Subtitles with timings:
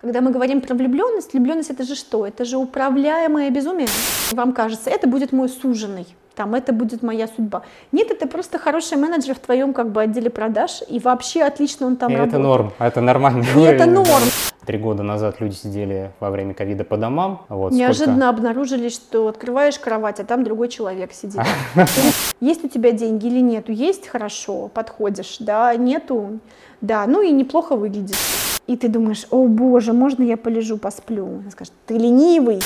[0.00, 2.24] Когда мы говорим про влюбленность, влюбленность это же что?
[2.24, 3.88] Это же управляемое безумие.
[4.30, 7.62] Вам кажется, это будет мой суженый, там, это будет моя судьба.
[7.90, 11.96] Нет, это просто хороший менеджер в твоем как бы отделе продаж, и вообще отлично он
[11.96, 12.34] там и работает.
[12.34, 14.28] это норм, это нормальный И это норм.
[14.64, 17.44] Три года назад люди сидели во время ковида по домам.
[17.48, 18.28] Вот, Неожиданно сколько...
[18.28, 21.40] обнаружили, что открываешь кровать, а там другой человек сидит.
[22.40, 23.72] Есть у тебя деньги или нету?
[23.72, 26.38] Есть, хорошо, подходишь, да, нету,
[26.80, 28.37] да, ну и неплохо выглядишь.
[28.68, 31.24] И ты думаешь, о боже, можно я полежу, посплю?
[31.24, 32.60] Он скажет, ты ленивый.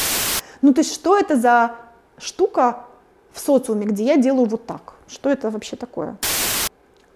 [0.61, 1.77] Ну то есть что это за
[2.19, 2.85] штука
[3.33, 4.95] в социуме, где я делаю вот так?
[5.07, 6.17] Что это вообще такое?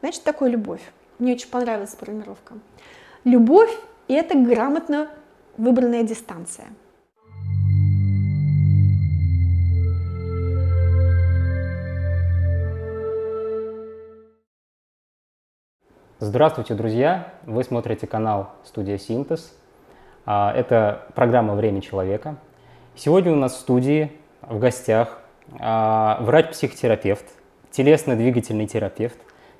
[0.00, 0.80] Что такое любовь?
[1.18, 2.54] Мне очень понравилась формулировка.
[3.24, 3.76] Любовь–
[4.08, 5.08] это грамотно
[5.56, 6.66] выбранная дистанция.
[16.18, 17.34] Здравствуйте, друзья!
[17.44, 19.54] Вы смотрите канал «Студия Синтез».
[20.24, 22.36] А, это программа «Время человека».
[22.94, 25.18] Сегодня у нас в студии в гостях
[25.60, 27.26] а, врач-психотерапевт,
[27.70, 29.18] телесно-двигательный терапевт,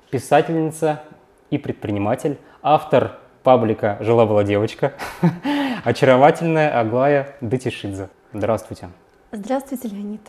[0.09, 1.03] писательница
[1.51, 4.93] и предприниматель, автор паблика «Жила-была девочка»,
[5.83, 8.09] очаровательная Аглая Датишидзе.
[8.33, 8.89] Здравствуйте.
[9.31, 10.21] Здравствуйте, Леонид.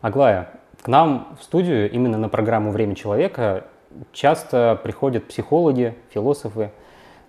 [0.00, 0.50] Аглая,
[0.82, 3.62] к нам в студию именно на программу «Время человека»
[4.12, 6.70] часто приходят психологи, философы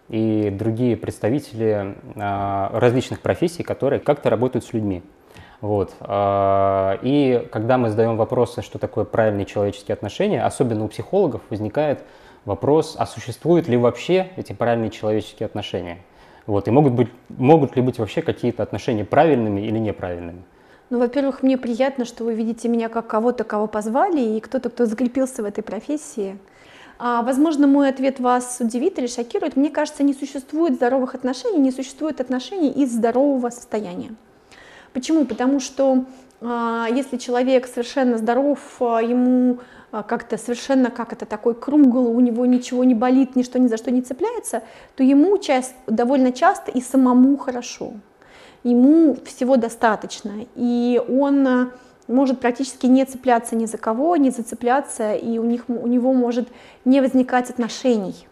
[0.09, 5.03] и другие представители а, различных профессий, которые как-то работают с людьми.
[5.61, 5.95] Вот.
[6.01, 12.03] А, и когда мы задаем вопросы, что такое правильные человеческие отношения, особенно у психологов возникает
[12.45, 15.97] вопрос, а существуют ли вообще эти правильные человеческие отношения?
[16.45, 16.67] Вот.
[16.67, 20.43] И могут, быть, могут ли быть вообще какие-то отношения правильными или неправильными?
[20.89, 24.85] Ну, во-первых, мне приятно, что вы видите меня как кого-то, кого позвали, и кто-то, кто
[24.85, 26.37] закрепился в этой профессии.
[26.99, 29.57] А, возможно, мой ответ вас удивит или шокирует.
[29.57, 34.15] Мне кажется, не существует здоровых отношений, не существует отношений из здорового состояния.
[34.93, 35.25] Почему?
[35.25, 36.05] Потому что
[36.41, 39.59] а, если человек совершенно здоров, а, ему
[39.91, 43.77] а, как-то совершенно как это такой круглый, у него ничего не болит, ничто ни за
[43.77, 44.63] что не цепляется,
[44.95, 47.93] то ему часть, довольно часто и самому хорошо.
[48.63, 50.45] Ему всего достаточно.
[50.55, 51.71] И он
[52.07, 56.47] может практически не цепляться ни за кого, не зацепляться, и у, них, у него может
[56.85, 58.27] не возникать отношений.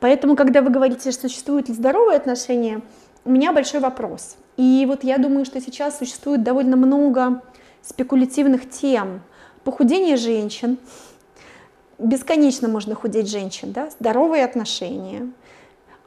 [0.00, 2.80] Поэтому, когда вы говорите, что существуют ли здоровые отношения,
[3.24, 4.36] у меня большой вопрос.
[4.56, 7.42] И вот я думаю, что сейчас существует довольно много
[7.82, 9.22] спекулятивных тем.
[9.64, 10.78] Похудение женщин,
[11.98, 13.90] бесконечно можно худеть женщин, да?
[13.98, 15.30] здоровые отношения,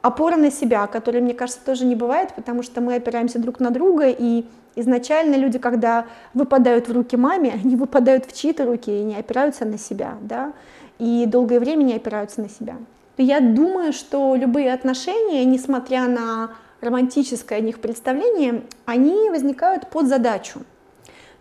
[0.02, 3.70] опора на себя, которой, мне кажется, тоже не бывает, потому что мы опираемся друг на
[3.70, 4.44] друга, и
[4.76, 9.64] Изначально люди, когда выпадают в руки маме, они выпадают в чьи-то руки и не опираются
[9.64, 10.52] на себя, да,
[10.98, 12.76] и долгое время не опираются на себя.
[13.16, 20.62] Я думаю, что любые отношения, несмотря на романтическое о них представление, они возникают под задачу.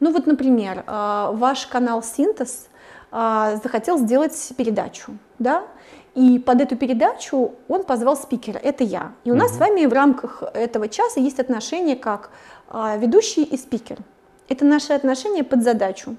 [0.01, 2.67] Ну вот, например, э, ваш канал «Синтез»
[3.11, 5.63] э, захотел сделать передачу, да,
[6.19, 9.13] и под эту передачу он позвал спикера, это я.
[9.23, 9.41] И у угу.
[9.41, 12.31] нас с вами в рамках этого часа есть отношения как
[12.67, 13.99] а, ведущий и спикер.
[14.49, 16.17] Это наши отношения под задачу.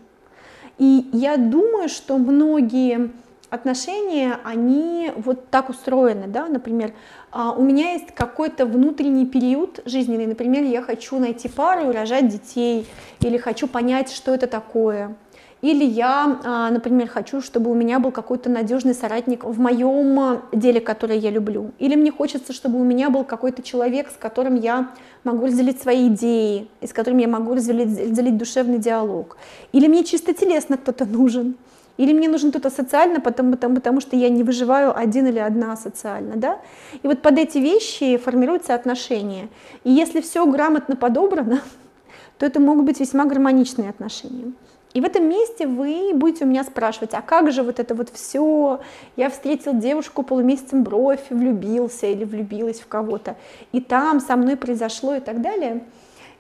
[0.78, 3.10] И я думаю, что многие
[3.50, 6.94] отношения, они вот так устроены, да, например,
[7.30, 12.28] а, у меня есть какой-то внутренний период жизненный, например, я хочу найти пару и рожать
[12.28, 12.86] детей,
[13.20, 15.14] или хочу понять, что это такое,
[15.62, 20.42] или я, а, например, хочу, чтобы у меня был какой-то надежный соратник в моем а,
[20.52, 21.72] деле, которое я люблю.
[21.78, 24.90] Или мне хочется, чтобы у меня был какой-то человек, с которым я
[25.22, 29.36] могу разделить свои идеи, и с которым я могу разделить, разделить душевный диалог.
[29.72, 31.56] Или мне чисто телесно кто-то нужен.
[31.98, 35.76] Или мне нужен кто-то социально, потому, потому, потому что я не выживаю один или одна
[35.76, 36.36] социально.
[36.36, 36.58] Да?
[37.02, 39.50] И вот под эти вещи формируются отношения.
[39.84, 41.60] И если все грамотно подобрано,
[42.38, 44.54] то это могут быть весьма гармоничные отношения.
[44.92, 48.10] И в этом месте вы будете у меня спрашивать, а как же вот это вот
[48.10, 48.80] все,
[49.16, 53.36] я встретил девушку полумесяцем бровь, влюбился или влюбилась в кого-то,
[53.70, 55.84] и там со мной произошло и так далее.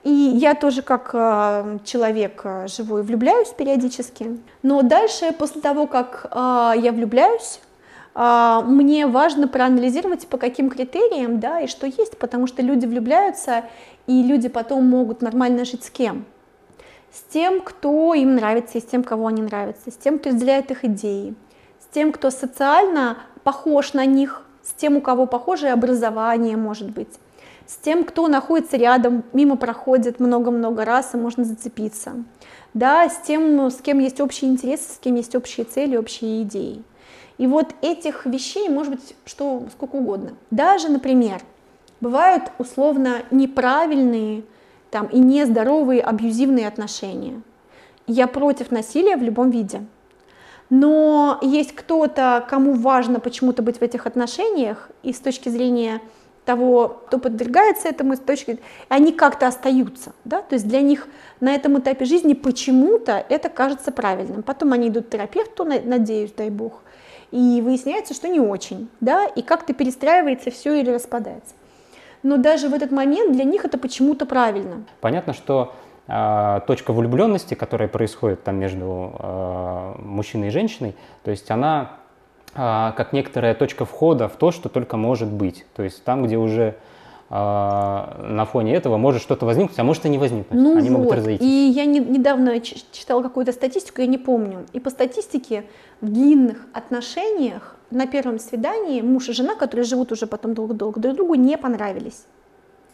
[0.02, 4.40] И я тоже как э, человек э, живой влюбляюсь периодически.
[4.62, 7.60] Но дальше, после того, как э, я влюбляюсь,
[8.12, 13.62] мне важно проанализировать, по каким критериям, да, и что есть, потому что люди влюбляются,
[14.08, 16.24] и люди потом могут нормально жить с кем
[17.12, 20.70] с тем, кто им нравится и с тем, кого они нравятся, с тем, кто разделяет
[20.70, 21.34] их идеи,
[21.80, 27.18] с тем, кто социально похож на них, с тем, у кого похожее образование может быть,
[27.66, 32.12] с тем, кто находится рядом, мимо проходит много-много раз и можно зацепиться,
[32.74, 36.82] да, с тем, с кем есть общие интересы, с кем есть общие цели, общие идеи.
[37.38, 40.32] И вот этих вещей может быть что сколько угодно.
[40.50, 41.40] Даже, например,
[42.00, 44.42] Бывают условно неправильные
[44.90, 47.42] там, и нездоровые абьюзивные отношения.
[48.06, 49.82] Я против насилия в любом виде.
[50.68, 56.00] Но есть кто-то, кому важно почему-то быть в этих отношениях, и с точки зрения
[56.44, 58.58] того, кто подвергается этому, с точки
[58.88, 61.06] они как-то остаются, да, то есть для них
[61.40, 64.42] на этом этапе жизни почему-то это кажется правильным.
[64.42, 66.82] Потом они идут к терапевту, надеюсь, дай бог,
[67.30, 71.54] и выясняется, что не очень, да, и как-то перестраивается все или распадается.
[72.22, 74.84] Но даже в этот момент для них это почему-то правильно.
[75.00, 75.74] Понятно, что
[76.06, 80.94] э, точка влюбленности, которая происходит там между э, мужчиной и женщиной,
[81.24, 81.92] то есть она
[82.54, 85.64] э, как некоторая точка входа в то, что только может быть.
[85.74, 86.76] То есть там, где уже
[87.32, 90.60] на фоне этого может что-то возникнуть, а может и не возникнуть.
[90.60, 90.98] Ну Они вот.
[90.98, 91.46] могут разойтись.
[91.46, 94.66] И я не, недавно читала какую-то статистику, я не помню.
[94.72, 95.62] И по статистике
[96.00, 101.16] в длинных отношениях на первом свидании муж и жена, которые живут уже потом долго-долго, друг
[101.16, 102.24] другу не понравились.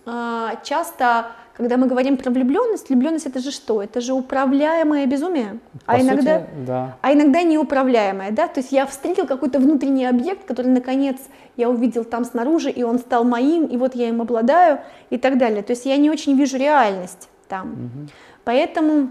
[0.05, 1.27] А, часто
[1.57, 3.83] когда мы говорим про влюбленность, влюбленность это же что?
[3.83, 5.59] Это же управляемое безумие.
[5.87, 6.99] По а, сути, иногда, да.
[7.01, 8.47] а иногда неуправляемое, да?
[8.47, 11.17] То есть я встретил какой-то внутренний объект, который наконец
[11.57, 15.39] я увидел там снаружи, и он стал моим, и вот я им обладаю, и так
[15.39, 15.63] далее.
[15.63, 17.73] То есть я не очень вижу реальность там.
[17.73, 18.09] Угу.
[18.45, 19.09] Поэтому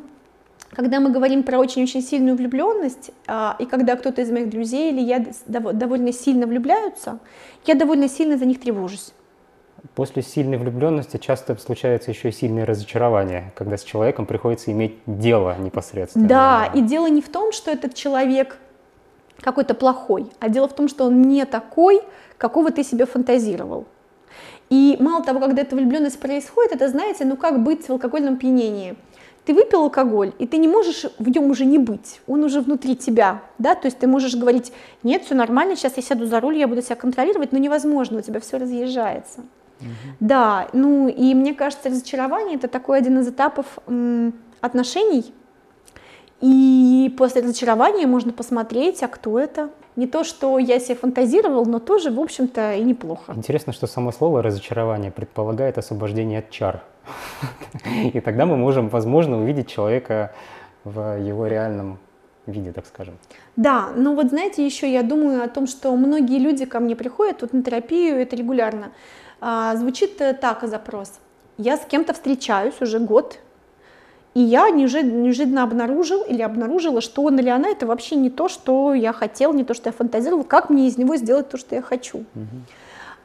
[0.75, 5.01] когда мы говорим про очень-очень сильную влюбленность, а, и когда кто-то из моих друзей или
[5.01, 7.19] я довольно сильно влюбляются,
[7.66, 9.13] я довольно сильно за них тревожусь.
[9.94, 15.56] После сильной влюбленности часто случается еще и сильное разочарование, когда с человеком приходится иметь дело
[15.57, 16.27] непосредственно.
[16.27, 18.57] Да, и дело не в том, что этот человек
[19.39, 22.01] какой-то плохой, а дело в том, что он не такой,
[22.38, 23.86] какого ты себе фантазировал.
[24.69, 28.95] И мало того, когда эта влюбленность происходит, это, знаете, ну как быть в алкогольном пьянении.
[29.46, 32.96] Ты выпил алкоголь, и ты не можешь в нем уже не быть, он уже внутри
[32.96, 36.58] тебя, да, то есть ты можешь говорить, нет, все нормально, сейчас я сяду за руль,
[36.58, 39.42] я буду себя контролировать, но невозможно, у тебя все разъезжается.
[39.82, 40.16] Угу.
[40.20, 43.78] Да, ну и мне кажется, разочарование это такой один из этапов
[44.62, 45.34] отношений.
[46.42, 49.70] И после разочарования можно посмотреть, а кто это.
[49.96, 53.34] Не то, что я себе фантазировал, но тоже, в общем-то, и неплохо.
[53.36, 56.84] Интересно, что само слово разочарование предполагает освобождение от чар.
[58.13, 60.34] И тогда мы можем, возможно, увидеть человека
[60.84, 62.00] в его реальном
[62.48, 63.18] виде, так скажем.
[63.56, 67.42] Да, ну вот знаете, еще я думаю о том, что многие люди ко мне приходят
[67.42, 68.92] вот на терапию, это регулярно.
[69.42, 71.19] А, звучит э, так запрос.
[71.57, 73.40] Я с кем-то встречаюсь уже год,
[74.34, 78.94] и я неожиданно обнаружил или обнаружила, что он или она это вообще не то, что
[78.94, 81.81] я хотел, не то, что я фантазировал, как мне из него сделать то, что я
[81.81, 82.19] хочу.
[82.19, 82.58] Угу.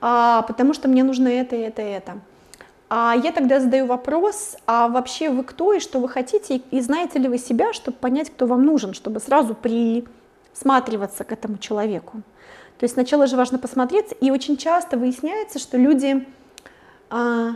[0.03, 2.19] А, потому что мне нужно это, это, это.
[2.93, 7.21] А я тогда задаю вопрос, а вообще вы кто и что вы хотите, и, знаете
[7.21, 12.23] ли вы себя, чтобы понять, кто вам нужен, чтобы сразу присматриваться к этому человеку.
[12.79, 16.27] То есть сначала же важно посмотреться, и очень часто выясняется, что люди
[17.11, 17.51] а,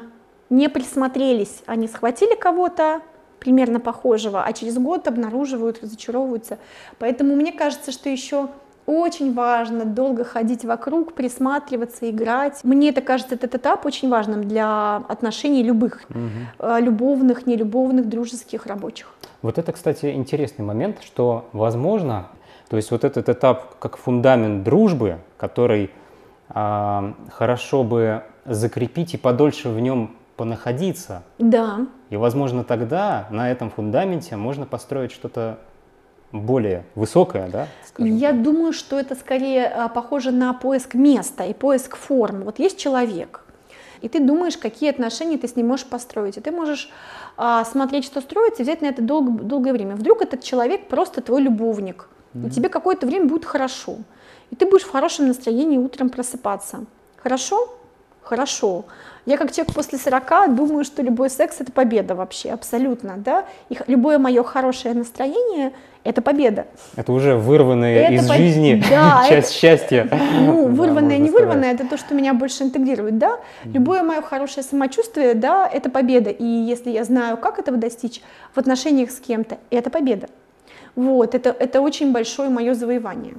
[0.51, 3.03] не присмотрелись, они схватили кого-то
[3.41, 6.59] примерно похожего, а через год обнаруживают, разочаровываются.
[7.01, 8.51] Поэтому мне кажется, что еще
[8.87, 12.61] очень важно долго ходить вокруг, присматриваться, играть.
[12.65, 16.79] Мне это кажется, этот этап очень важным для отношений любых, угу.
[16.79, 19.15] любовных, нелюбовных, дружеских, рабочих.
[19.43, 22.29] Вот это, кстати, интересный момент, что, возможно,
[22.69, 25.91] то есть вот этот этап как фундамент дружбы, который
[26.49, 31.23] э, хорошо бы закрепить и подольше в нем понаходиться.
[31.39, 31.87] Да.
[32.11, 35.59] И, возможно, тогда на этом фундаменте можно построить что-то
[36.35, 37.69] более высокое, да?
[37.99, 38.43] Я так.
[38.43, 42.43] думаю, что это скорее а, похоже на поиск места и поиск форм.
[42.43, 43.45] Вот есть человек,
[44.03, 46.37] и ты думаешь, какие отношения ты с ним можешь построить.
[46.37, 46.91] И ты можешь
[47.37, 49.95] а, смотреть, что строится, и взять на это долго, долгое время.
[49.95, 53.99] Вдруг этот человек просто твой любовник, и тебе какое-то время будет хорошо.
[54.51, 56.85] И ты будешь в хорошем настроении утром просыпаться.
[57.17, 57.73] Хорошо?
[58.23, 58.87] Хорошо.
[59.27, 63.47] Я как человек после 40 думаю, что любой секс это победа вообще, абсолютно, да.
[63.71, 65.73] И любое мое хорошее настроение
[66.05, 66.67] это победа.
[66.97, 68.35] Это уже вырванное это из по...
[68.35, 69.59] жизни да, часть это...
[69.59, 70.09] счастья.
[70.35, 73.39] Ну, вырванное, не вырванное, это то, что меня больше интегрирует, да.
[73.65, 76.31] Любое мое хорошее самочувствие, да, это победа.
[76.31, 78.21] И если я знаю, как этого достичь
[78.55, 80.29] в отношениях с кем-то, это победа.
[80.95, 83.35] Вот, это, это очень большое мое завоевание.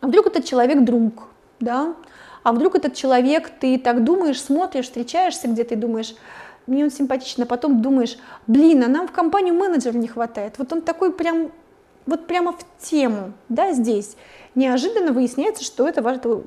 [0.00, 1.28] А вдруг этот человек друг,
[1.58, 1.94] да?
[2.42, 6.14] А вдруг этот человек, ты так думаешь, смотришь, встречаешься где-то и думаешь,
[6.66, 8.16] мне он симпатичный, а потом думаешь,
[8.46, 10.54] блин, а нам в компанию менеджера не хватает.
[10.58, 11.50] Вот он такой прям,
[12.06, 14.16] вот прямо в тему, да, здесь.
[14.54, 16.02] Неожиданно выясняется, что это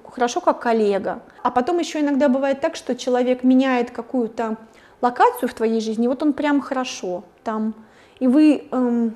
[0.09, 1.21] хорошо как коллега.
[1.43, 4.57] А потом еще иногда бывает так, что человек меняет какую-то
[5.01, 7.75] локацию в твоей жизни, вот он прям хорошо там.
[8.19, 9.13] И вы эм,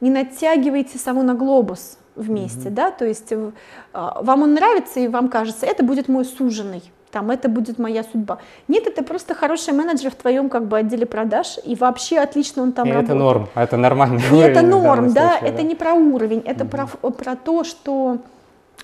[0.00, 2.74] не натягиваете сову на глобус вместе, mm-hmm.
[2.74, 3.50] да, то есть э,
[3.92, 8.38] вам он нравится, и вам кажется, это будет мой суженый, там это будет моя судьба.
[8.66, 12.72] Нет, это просто хороший менеджер в твоем как бы отделе продаж, и вообще отлично он
[12.72, 13.10] там и работает.
[13.10, 16.86] это норм, это нормальный И это норм, да, случае, это не про уровень, это про,
[16.86, 18.18] про то, что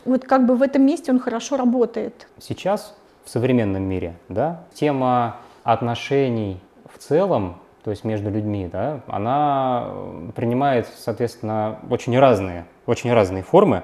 [0.05, 2.27] вот как бы в этом месте он хорошо работает.
[2.39, 6.61] Сейчас в современном мире, да, тема отношений
[6.93, 13.43] в целом, то есть между людьми, да, она э, принимает, соответственно, очень разные, очень разные
[13.43, 13.83] формы,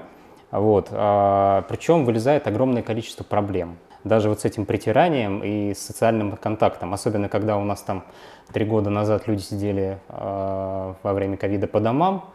[0.49, 3.77] вот, а, причем вылезает огромное количество проблем.
[4.03, 8.03] Даже вот с этим притиранием и социальным контактом, особенно когда у нас там
[8.51, 12.25] три года назад люди сидели э, во время ковида по домам,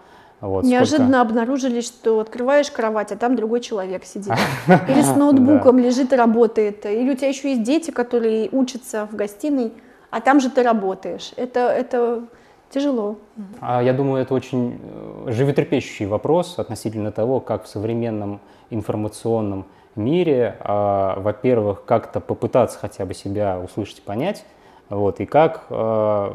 [0.40, 1.20] вот, Неожиданно сколько...
[1.22, 4.34] обнаружили, что открываешь кровать, а там другой человек сидит.
[4.68, 6.84] Или с ноутбуком лежит и работает.
[6.84, 9.72] Или у тебя еще есть дети, которые учатся в гостиной,
[10.10, 11.32] а там же ты работаешь.
[11.36, 12.24] Это, это
[12.70, 13.16] тяжело.
[13.60, 20.56] А я думаю, это очень э, животрепещущий вопрос относительно того, как в современном информационном мире,
[20.60, 24.44] а, во-первых, как-то попытаться хотя бы себя услышать, понять,
[24.88, 26.32] вот, и как э,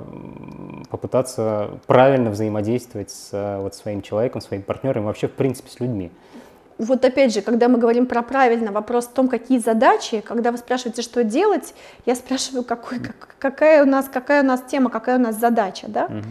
[0.90, 6.12] попытаться правильно взаимодействовать с э, вот, своим человеком, своим партнером, вообще, в принципе, с людьми.
[6.82, 10.58] Вот опять же, когда мы говорим про правильно, вопрос в том, какие задачи, когда вы
[10.58, 11.76] спрашиваете, что делать,
[12.08, 15.86] я спрашиваю, какой, как, какая, у нас, какая у нас тема, какая у нас задача,
[15.88, 16.06] да?
[16.06, 16.24] Угу.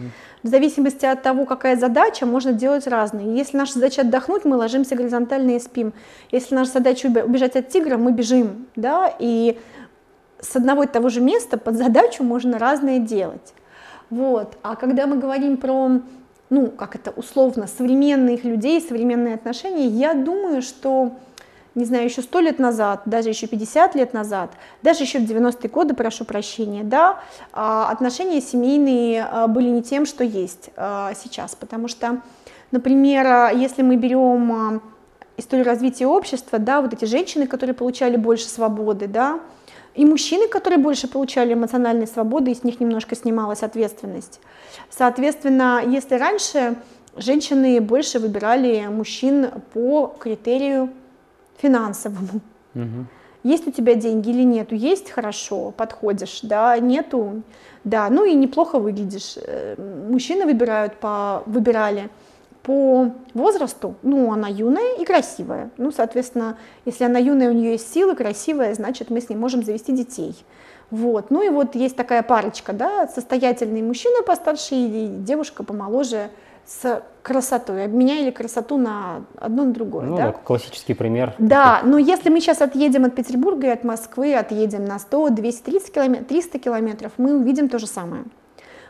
[0.43, 3.33] В зависимости от того, какая задача, можно делать разные.
[3.33, 5.93] Если наша задача отдохнуть, мы ложимся горизонтально и спим.
[6.33, 9.57] Если наша задача убежать от тигра, мы бежим, да, и
[10.41, 13.53] с одного и того же места под задачу можно разное делать.
[14.09, 14.57] Вот.
[14.63, 16.01] А когда мы говорим про,
[16.51, 21.13] ну, как это условно, современных людей, современные отношения, я думаю, что,
[21.75, 24.51] не знаю, еще сто лет назад, даже еще 50 лет назад,
[24.83, 27.19] даже еще в 90-е годы, прошу прощения, да,
[27.53, 30.71] отношения семейные были не тем, что есть
[31.15, 32.21] сейчас, потому что,
[32.71, 34.81] например, если мы берем
[35.37, 39.39] историю развития общества, да, вот эти женщины, которые получали больше свободы, да,
[39.93, 44.39] и мужчины, которые больше получали эмоциональной свободы, и с них немножко снималась ответственность.
[44.89, 46.75] Соответственно, если раньше
[47.17, 50.89] женщины больше выбирали мужчин по критерию
[51.57, 52.41] финансовому,
[52.73, 53.05] Угу.
[53.43, 57.41] есть у тебя деньги или нету, есть хорошо, подходишь, да, нету,
[57.83, 59.35] да, ну и неплохо выглядишь.
[59.35, 59.75] Э,
[60.09, 62.09] мужчины выбирают по, выбирали
[62.63, 65.71] по возрасту, ну, она юная и красивая.
[65.77, 69.63] Ну, соответственно, если она юная, у нее есть силы, красивая, значит, мы с ней можем
[69.63, 70.35] завести детей.
[70.91, 71.31] Вот.
[71.31, 76.29] Ну и вот есть такая парочка, да, состоятельный мужчина постарше и девушка помоложе
[76.65, 77.85] с красотой.
[77.85, 80.05] Обменяли красоту на одно на другое.
[80.05, 80.31] Ну, да?
[80.31, 81.33] классический пример.
[81.39, 85.93] Да, но если мы сейчас отъедем от Петербурга и от Москвы, отъедем на 100, 230
[85.93, 88.25] километров, 300 километров, мы увидим то же самое.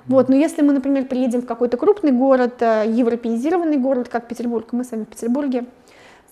[0.07, 4.67] Вот, но если мы, например, приедем в какой-то крупный город, э, европеизированный город, как Петербург,
[4.71, 5.65] мы с вами в Петербурге,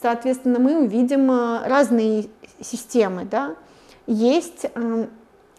[0.02, 2.28] соответственно, мы увидим э, разные
[2.62, 3.56] системы, да.
[4.08, 5.08] Есть э,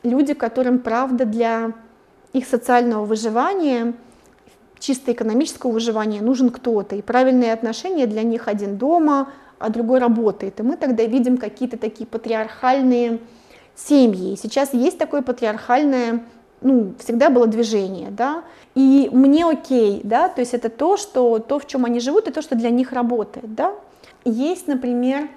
[0.02, 1.72] люди, которым, правда, для
[2.32, 3.94] их социального выживания,
[4.78, 10.58] чисто экономического выживания нужен кто-то, и правильные отношения для них один дома, а другой работает.
[10.58, 13.20] И мы тогда видим какие-то такие патриархальные
[13.76, 14.36] семьи.
[14.36, 16.24] Сейчас есть такое патриархальное
[16.60, 18.42] ну, всегда было движение, да,
[18.74, 22.32] и мне окей, да, то есть это то, что, то, в чем они живут, и
[22.32, 23.74] то, что для них работает, да.
[24.24, 25.28] Есть, например,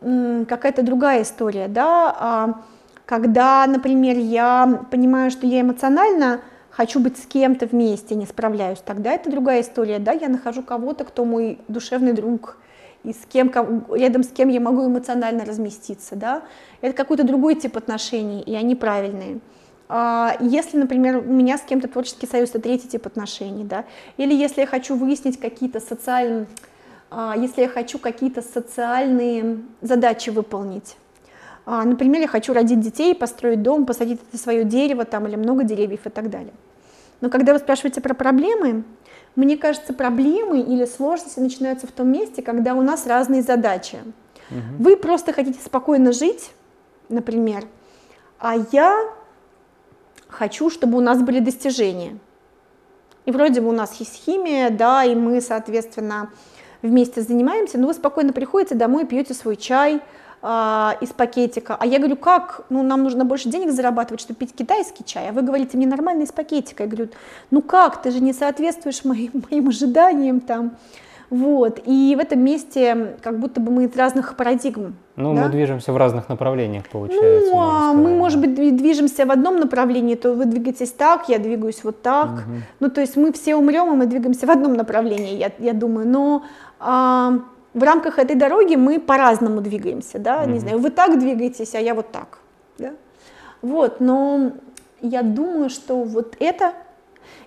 [0.00, 2.60] какая-то другая история, да, а,
[3.06, 6.40] когда, например, я понимаю, что я эмоционально
[6.70, 11.04] хочу быть с кем-то вместе, не справляюсь, тогда это другая история, да, я нахожу кого-то,
[11.04, 12.56] кто мой душевный друг,
[13.04, 13.52] и с кем,
[13.92, 16.42] рядом с кем я могу эмоционально разместиться, да,
[16.80, 19.40] это какой-то другой тип отношений, и они правильные.
[19.88, 23.84] А, если, например, у меня с кем-то творческий союз, это третий тип отношений, да,
[24.16, 26.46] или если я хочу выяснить какие-то социальные,
[27.10, 30.96] а, если я хочу какие-то социальные задачи выполнить,
[31.66, 35.64] а, например, я хочу родить детей, построить дом, посадить это свое дерево там или много
[35.64, 36.52] деревьев и так далее.
[37.20, 38.84] Но когда вы спрашиваете про проблемы,
[39.36, 43.98] мне кажется, проблемы или сложности начинаются в том месте, когда у нас разные задачи.
[44.50, 44.82] Угу.
[44.82, 46.50] Вы просто хотите спокойно жить,
[47.08, 47.64] например,
[48.38, 49.13] а я
[50.34, 52.18] хочу, чтобы у нас были достижения.
[53.24, 56.30] И вроде бы у нас есть химия, да, и мы, соответственно,
[56.82, 60.02] вместе занимаемся, но вы спокойно приходите домой, пьете свой чай
[60.42, 61.76] э, из пакетика.
[61.78, 62.66] А я говорю, как?
[62.68, 65.30] Ну, нам нужно больше денег зарабатывать, чтобы пить китайский чай.
[65.30, 66.82] А вы говорите, мне нормально из пакетика.
[66.82, 67.10] Я говорю,
[67.50, 70.76] ну как, ты же не соответствуешь моим, моим ожиданиям там.
[71.34, 71.80] Вот.
[71.84, 74.94] И в этом месте как будто бы мы из разных парадигм.
[75.16, 75.42] Ну, да?
[75.42, 77.50] мы движемся в разных направлениях, получается.
[77.50, 81.82] Ну, а мы, может быть, движемся в одном направлении, то вы двигаетесь так, я двигаюсь
[81.82, 82.30] вот так.
[82.30, 82.42] Угу.
[82.78, 86.06] Ну, то есть мы все умрем, и мы двигаемся в одном направлении, я, я думаю.
[86.06, 86.44] Но
[86.78, 87.40] а,
[87.74, 90.50] в рамках этой дороги мы по-разному двигаемся, да, угу.
[90.50, 92.38] не знаю, вы так двигаетесь, а я вот так.
[93.62, 94.52] Вот, но
[95.00, 96.74] я думаю, что вот это,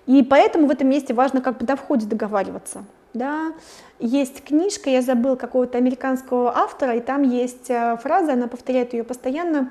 [0.06, 2.82] и поэтому в этом месте важно как бы до входе договариваться.
[3.14, 3.52] Да?
[3.98, 9.02] Есть книжка, я забыл какого-то американского автора, и там есть э, фраза, она повторяет ее
[9.02, 9.70] постоянно,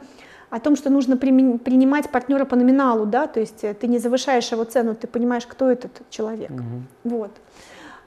[0.49, 4.51] о том, что нужно принимать партнера по номиналу, да, то есть э, ты не завышаешь
[4.51, 6.51] его цену, ты понимаешь, кто этот человек.
[6.51, 7.15] Угу.
[7.15, 7.31] Вот.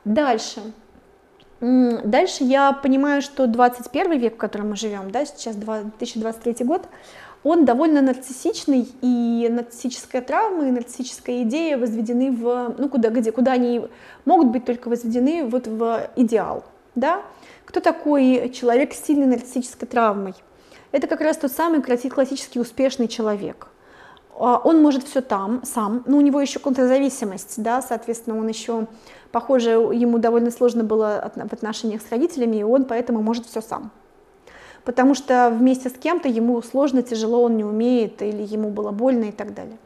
[0.04, 0.60] Дальше.
[1.60, 6.88] Дальше я понимаю, что 21 век, в котором мы живем, да, сейчас 2023 год,
[7.42, 13.52] он довольно нарциссичный, и нарциссическая травма, и нарциссическая идея возведены в, ну, куда, где, куда
[13.52, 13.86] они
[14.24, 17.22] могут быть только возведены вот в идеал, да.
[17.64, 20.34] Кто такой человек с сильной нарциссической травмой?
[20.92, 23.68] Это как раз тот самый классический успешный человек.
[24.40, 28.86] А, он может все там, сам, но у него еще контрзависимость, да, соответственно, он еще,
[29.32, 33.92] похоже, ему довольно сложно было в отношениях с родителями, и он поэтому может все сам.
[34.84, 39.24] Потому что вместе с кем-то ему сложно, тяжело, он не умеет, или ему было больно
[39.24, 39.76] и так далее.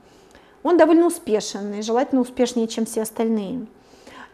[0.63, 3.67] Он довольно успешен, и желательно успешнее, чем все остальные.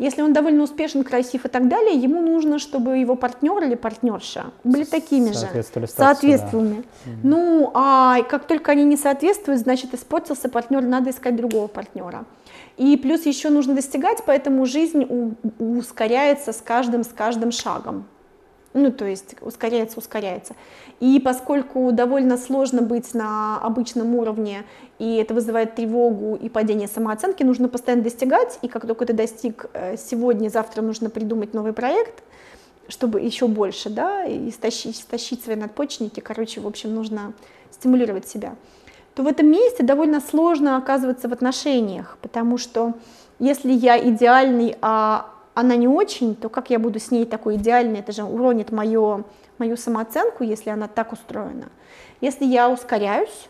[0.01, 4.47] Если он довольно успешен, красив и так далее, ему нужно, чтобы его партнер или партнерша
[4.65, 5.47] были такими же,
[5.89, 6.85] соответствующими.
[7.05, 7.11] Да.
[7.23, 12.25] Ну, а как только они не соответствуют, значит, испортился партнер, надо искать другого партнера.
[12.79, 15.07] И плюс еще нужно достигать, поэтому жизнь
[15.59, 18.07] ускоряется с каждым, с каждым шагом.
[18.73, 20.55] Ну, то есть ускоряется, ускоряется.
[21.01, 24.65] И поскольку довольно сложно быть на обычном уровне,
[25.01, 29.67] и это вызывает тревогу и падение самооценки, нужно постоянно достигать, и как только ты достиг
[29.73, 32.23] э, сегодня, завтра нужно придумать новый проект,
[32.87, 37.33] чтобы еще больше, да, и стащить, стащить свои надпочечники, короче, в общем, нужно
[37.73, 38.55] стимулировать себя,
[39.15, 42.95] то в этом месте довольно сложно оказываться в отношениях, потому что
[43.41, 48.01] если я идеальный, а она не очень, то как я буду с ней такой идеальной,
[48.01, 49.25] это же уронит мою,
[49.59, 51.69] мою самооценку, если она так устроена.
[52.21, 53.49] Если я ускоряюсь,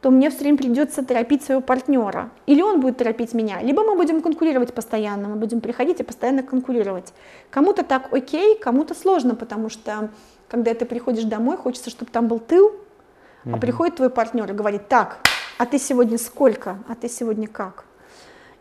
[0.00, 2.30] то мне все время придется торопить своего партнера.
[2.46, 6.42] Или он будет торопить меня, либо мы будем конкурировать постоянно, мы будем приходить и постоянно
[6.42, 7.12] конкурировать.
[7.50, 10.10] Кому-то так окей, кому-то сложно, потому что
[10.48, 13.54] когда ты приходишь домой, хочется, чтобы там был тыл, угу.
[13.54, 15.18] а приходит твой партнер и говорит, так,
[15.58, 17.84] а ты сегодня сколько, а ты сегодня как?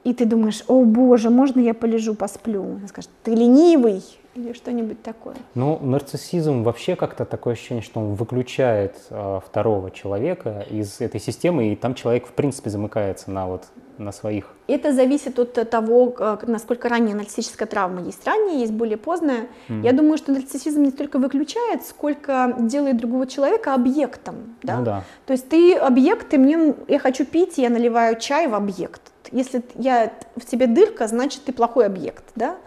[0.07, 2.61] И ты думаешь, о боже, можно я полежу, посплю?
[2.61, 4.01] Он скажет, ты ленивый
[4.35, 5.35] или что-нибудь такое.
[5.53, 11.73] Ну, нарциссизм вообще как-то такое ощущение, что он выключает э, второго человека из этой системы,
[11.73, 13.65] и там человек в принципе замыкается на вот
[13.97, 14.53] на своих.
[14.67, 18.25] Это зависит от того, насколько ранняя нарциссическая травма есть.
[18.25, 19.47] Ранняя, есть более поздная.
[19.69, 19.83] Mm.
[19.83, 24.55] Я думаю, что нарциссизм не столько выключает, сколько делает другого человека объектом.
[24.61, 24.77] Да?
[24.77, 25.03] Ну, да.
[25.25, 29.01] То есть ты объект, и мне, я хочу пить, я наливаю чай в объект.
[29.31, 32.57] Если я в тебе дырка, значит ты плохой объект, да?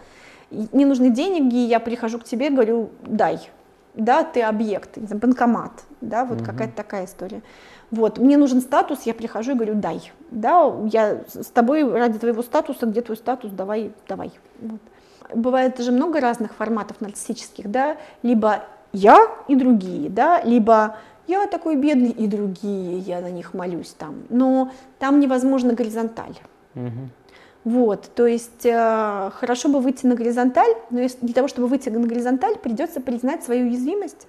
[0.51, 3.51] Мне нужны деньги, я прихожу к тебе, говорю, дай,
[3.95, 6.47] да, ты объект, банкомат, да, вот угу.
[6.47, 7.43] какая-то такая история.
[7.91, 12.43] Вот, мне нужен статус, я прихожу и говорю, дай, да, я с тобой ради твоего
[12.43, 14.33] статуса, где твой статус, давай, давай.
[14.61, 14.81] Вот.
[15.35, 19.19] Бывает же много разных форматов нарциссических, да, либо я
[19.49, 20.97] и другие, да, либо
[21.27, 24.23] я такой бедный и другие, я на них молюсь там.
[24.31, 26.37] Но там невозможно горизонталь.
[26.75, 27.09] Угу.
[27.65, 31.91] Вот, то есть э, хорошо бы выйти на горизонталь, но если, для того, чтобы выйти
[31.91, 34.27] на горизонталь, придется признать свою уязвимость.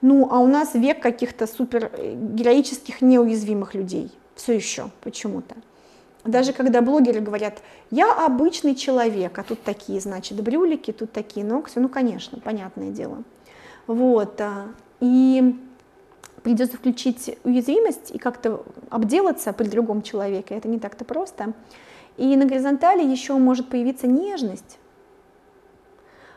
[0.00, 5.54] Ну, а у нас век каких-то супер э, героических неуязвимых людей, все еще почему-то.
[6.24, 11.78] Даже когда блогеры говорят, я обычный человек, а тут такие, значит, брюлики, тут такие ногти,
[11.78, 13.22] ну, конечно, понятное дело.
[13.86, 14.68] Вот, а,
[15.00, 15.54] и
[16.44, 21.54] придется включить уязвимость и как-то обделаться при другом человеке, это не так-то просто.
[22.16, 24.78] И на горизонтали еще может появиться нежность.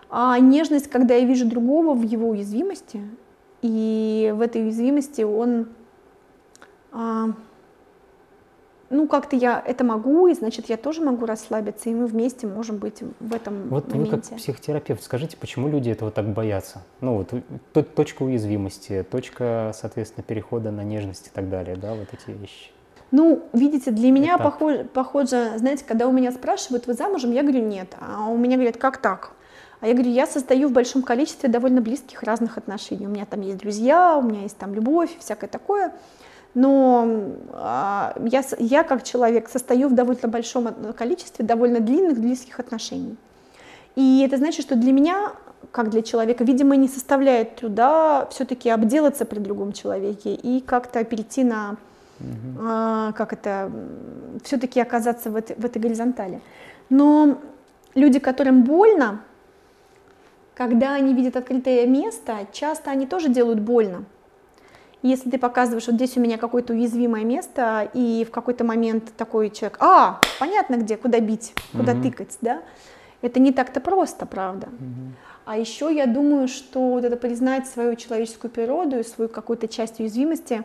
[0.09, 3.01] А нежность, когда я вижу другого в его уязвимости,
[3.61, 5.67] и в этой уязвимости он
[6.93, 7.33] а,
[8.89, 12.77] ну, как-то я это могу, и значит, я тоже могу расслабиться, и мы вместе можем
[12.77, 14.15] быть в этом вот моменте.
[14.15, 16.83] вы как психотерапевт, скажите, почему люди этого так боятся?
[17.01, 17.25] Ну,
[17.73, 22.71] вот точка уязвимости, точка, соответственно, перехода на нежность и так далее, да, вот эти вещи.
[23.11, 27.65] Ну, видите, для меня похоже, похоже, знаете, когда у меня спрашивают, вы замужем, я говорю,
[27.65, 27.95] нет.
[27.99, 29.31] А у меня говорят, как так?
[29.79, 33.05] А я говорю, я состою в большом количестве довольно близких разных отношений.
[33.05, 35.93] У меня там есть друзья, у меня есть там любовь, всякое такое
[36.57, 37.07] но
[37.53, 40.67] а, я, я как человек состою в довольно большом
[40.97, 43.15] количестве довольно длинных близких отношений.
[43.95, 45.33] И это значит, что для меня,
[45.69, 51.43] как для человека, видимо, не составляет труда все-таки обделаться при другом человеке и как-то перейти
[51.43, 51.77] на,
[52.19, 52.59] угу.
[52.59, 53.71] а, как это,
[54.43, 56.41] все-таки оказаться в этой, в этой горизонтали.
[56.89, 57.37] Но
[57.93, 59.21] люди, которым больно,
[60.55, 64.05] когда они видят открытое место, часто они тоже делают больно.
[65.03, 69.49] Если ты показываешь, вот здесь у меня какое-то уязвимое место, и в какой-то момент такой
[69.49, 72.01] человек, а, понятно где, куда бить, куда mm-hmm.
[72.01, 72.61] тыкать, да,
[73.21, 74.67] это не так-то просто, правда.
[74.67, 75.11] Mm-hmm.
[75.45, 79.99] А еще я думаю, что вот это признать свою человеческую природу и свою какую-то часть
[79.99, 80.63] уязвимости,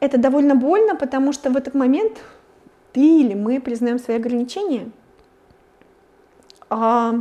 [0.00, 2.18] это довольно больно, потому что в этот момент
[2.92, 4.90] ты или мы признаем свои ограничения.
[6.70, 7.16] А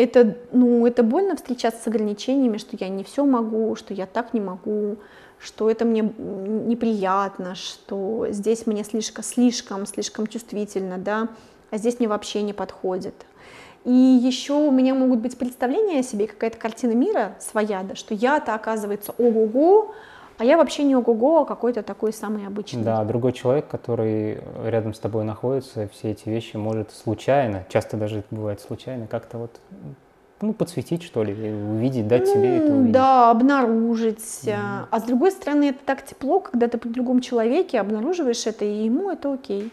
[0.00, 4.34] это, ну, это больно встречаться с ограничениями, что я не все могу, что я так
[4.34, 4.96] не могу,
[5.38, 11.28] что это мне неприятно, что здесь мне слишком, слишком, слишком чувствительно, да,
[11.70, 13.14] а здесь мне вообще не подходит.
[13.84, 18.12] И еще у меня могут быть представления о себе, какая-то картина мира своя, да, что
[18.14, 19.94] я-то, оказывается, ого-го,
[20.40, 22.82] а я вообще не ого-го, а какой-то такой самый обычный.
[22.82, 28.20] Да, другой человек, который рядом с тобой находится, все эти вещи может случайно, часто даже
[28.20, 29.60] это бывает случайно, как-то вот
[30.40, 32.92] ну, подсветить, что ли, увидеть, дать ну, себе это увидеть.
[32.92, 34.16] Да, обнаружить.
[34.18, 34.86] Mm-hmm.
[34.90, 38.84] А с другой стороны, это так тепло, когда ты при другом человеке обнаруживаешь это, и
[38.84, 39.70] ему это окей.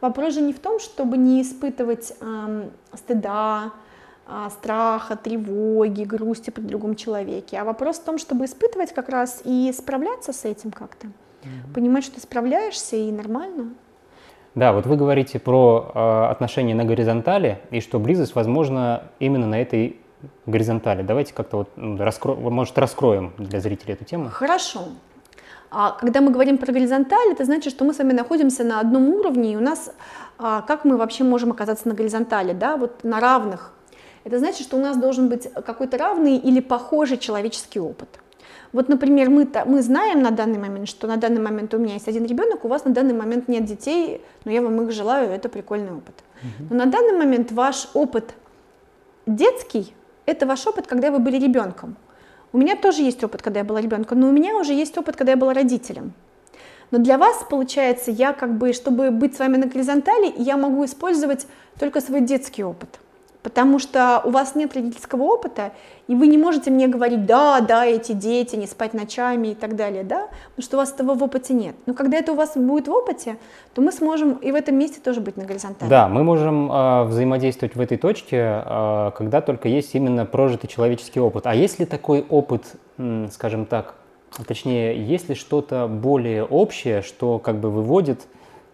[0.00, 3.70] Вопрос же не в том, чтобы не испытывать эм, стыда,
[4.50, 9.72] страха, тревоги, грусти при другом человеке, а вопрос в том, чтобы испытывать как раз и
[9.76, 11.74] справляться с этим как-то, mm-hmm.
[11.74, 13.74] понимать, что ты справляешься и нормально.
[14.54, 19.60] Да, вот вы говорите про э, отношения на горизонтали и что близость возможно именно на
[19.60, 20.00] этой
[20.46, 21.02] горизонтали.
[21.02, 22.34] Давайте как-то вот раскро...
[22.34, 24.28] может раскроем для зрителей эту тему.
[24.30, 24.88] Хорошо.
[25.70, 29.08] А когда мы говорим про горизонталь, это значит, что мы с вами находимся на одном
[29.08, 29.92] уровне, и у нас,
[30.36, 33.72] а, как мы вообще можем оказаться на горизонтали, да, вот на равных
[34.24, 38.08] это значит, что у нас должен быть какой-то равный или похожий человеческий опыт.
[38.72, 42.06] Вот, например, мы, мы знаем на данный момент, что на данный момент у меня есть
[42.06, 45.48] один ребенок, у вас на данный момент нет детей, но я вам их желаю, это
[45.48, 46.14] прикольный опыт.
[46.70, 48.34] Но на данный момент ваш опыт
[49.26, 49.92] детский,
[50.26, 51.96] это ваш опыт, когда вы были ребенком.
[52.52, 55.16] У меня тоже есть опыт, когда я была ребенком, но у меня уже есть опыт,
[55.16, 56.12] когда я была родителем.
[56.90, 60.84] Но для вас, получается, я как бы, чтобы быть с вами на горизонтали, я могу
[60.84, 61.46] использовать
[61.78, 62.98] только свой детский опыт
[63.42, 65.72] потому что у вас нет родительского опыта,
[66.08, 69.76] и вы не можете мне говорить, да, да, эти дети, не спать ночами и так
[69.76, 71.74] далее, да, потому что у вас этого в опыте нет.
[71.86, 73.36] Но когда это у вас будет в опыте,
[73.74, 75.88] то мы сможем и в этом месте тоже быть на горизонтали.
[75.88, 81.20] Да, мы можем э, взаимодействовать в этой точке, э, когда только есть именно прожитый человеческий
[81.20, 81.46] опыт.
[81.46, 82.64] А если такой опыт,
[83.30, 83.94] скажем так,
[84.46, 88.20] точнее, есть ли что-то более общее, что как бы выводит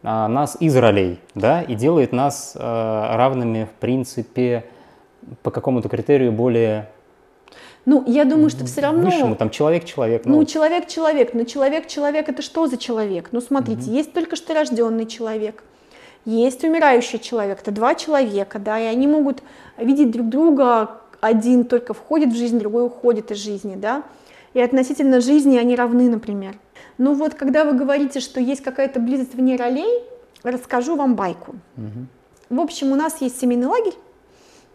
[0.06, 4.64] нас из ролей, да, и делает нас а, равными, в принципе,
[5.42, 6.88] по какому-то критерию более
[7.86, 9.04] ну, я думаю, что все равно...
[9.04, 10.24] Высшему, там, человек-человек.
[10.24, 11.34] Ну, ну человек-человек.
[11.34, 13.28] Но человек-человек это что за человек?
[13.30, 13.92] Ну, смотрите, угу.
[13.92, 15.62] есть только что рожденный человек,
[16.24, 19.42] есть умирающий человек, это два человека, да, и они могут
[19.78, 24.02] видеть друг друга, один только входит в жизнь, другой уходит из жизни, да,
[24.52, 26.56] и относительно жизни они равны, например.
[26.98, 30.02] Ну вот, когда вы говорите, что есть какая-то близость вне ролей,
[30.42, 31.56] расскажу вам байку.
[31.76, 32.56] Угу.
[32.56, 33.94] В общем, у нас есть семейный лагерь,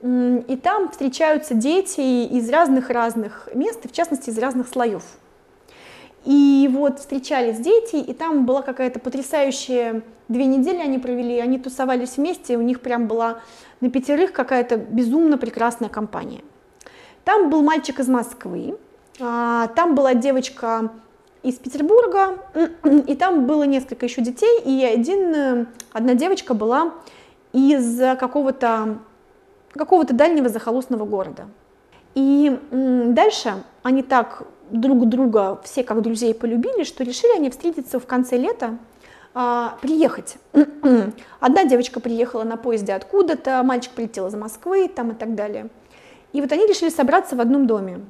[0.03, 5.03] и там встречаются дети из разных-разных мест, и в частности из разных слоев.
[6.25, 10.03] И вот встречались дети, и там была какая-то потрясающая...
[10.27, 13.41] Две недели они провели, они тусовались вместе, у них прям была
[13.81, 16.39] на пятерых какая-то безумно прекрасная компания.
[17.25, 18.77] Там был мальчик из Москвы,
[19.19, 20.89] а, там была девочка
[21.43, 22.38] из Петербурга,
[23.08, 26.93] и там было несколько еще детей, и один, э, одна девочка была
[27.54, 28.99] из какого-то
[29.73, 31.47] какого-то дальнего захолустного города.
[32.13, 38.06] И дальше они так друг друга все как друзей полюбили, что решили они встретиться в
[38.06, 38.77] конце лета,
[39.34, 40.38] а, приехать.
[41.39, 45.69] Одна девочка приехала на поезде откуда-то, мальчик прилетел из Москвы там и так далее.
[46.34, 48.01] И вот они решили собраться в одном доме.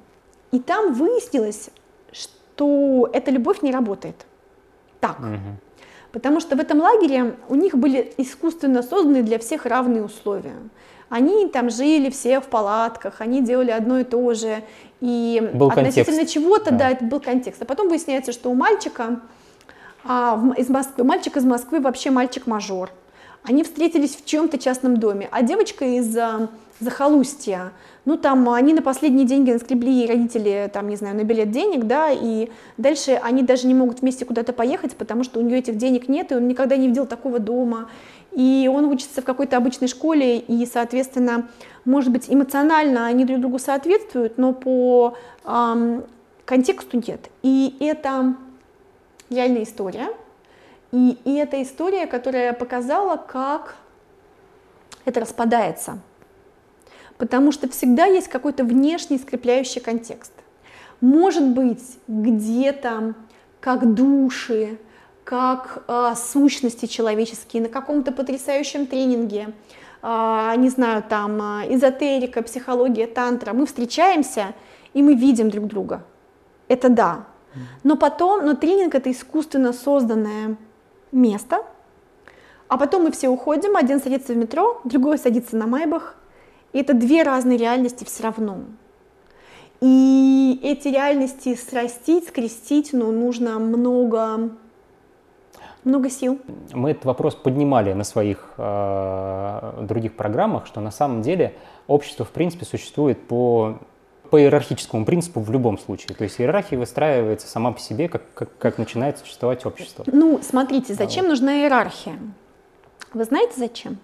[0.52, 1.70] И там выяснилось,
[2.62, 4.16] что эта любовь не работает
[5.00, 5.20] так.
[5.20, 5.58] Угу.
[6.12, 10.56] Потому что в этом лагере у них были искусственно созданы для всех равные условия.
[11.10, 14.62] Они там жили все в палатках, они делали одно и то же.
[15.00, 16.78] И был относительно чего-то, да.
[16.78, 17.62] да, это был контекст.
[17.64, 19.22] А потом выясняется, что у мальчика
[20.04, 22.92] а, из Москвы, мальчик из Москвы вообще мальчик-мажор.
[23.44, 27.72] Они встретились в чем-то частном доме, а девочка из а, захолустья,
[28.06, 32.10] ну там они на последние деньги наскребли родители, там, не знаю, на билет денег, да,
[32.12, 36.08] и дальше они даже не могут вместе куда-то поехать, потому что у нее этих денег
[36.10, 37.90] нет, и он никогда не видел такого дома,
[38.32, 41.48] и он учится в какой-то обычной школе, и, соответственно,
[41.86, 46.04] может быть, эмоционально они друг другу соответствуют, но по эм,
[46.46, 47.30] контексту нет.
[47.44, 48.36] И это
[49.30, 50.08] реальная история,
[50.92, 53.76] и, и это история, которая показала, как
[55.06, 56.00] это распадается–
[57.22, 60.34] потому что всегда есть какой-то внешний скрепляющий контекст.
[61.02, 63.14] может быть, где-то
[63.60, 64.80] как души,
[65.24, 69.54] как э, сущности человеческие на каком-то потрясающем тренинге,
[70.02, 74.56] э, не знаю, там э, эзотерика, психология, тантра, мы встречаемся
[74.96, 76.04] и мы видим друг друга.
[76.70, 77.26] Это да.
[77.84, 80.58] Но потом, но тренинг это искусственно созданное
[81.12, 81.60] место,
[82.68, 86.16] а потом мы все уходим, один садится в метро, другой садится на Майбах,
[86.74, 88.60] и это две разные реальности все равно.
[89.82, 94.52] И эти реальности срастить, скрестить, ну, нужно много,
[95.84, 96.40] много сил.
[96.72, 101.56] Мы этот вопрос поднимали на своих э, других программах, что на самом деле
[101.88, 103.80] общество, в принципе, существует по
[104.30, 106.16] по иерархическому принципу в любом случае.
[106.16, 110.06] То есть иерархия выстраивается сама по себе, как, как, как начинает существовать общество.
[110.08, 111.32] Ну, смотрите, зачем вот.
[111.32, 112.18] нужна иерархия?
[113.14, 113.98] Вы знаете зачем?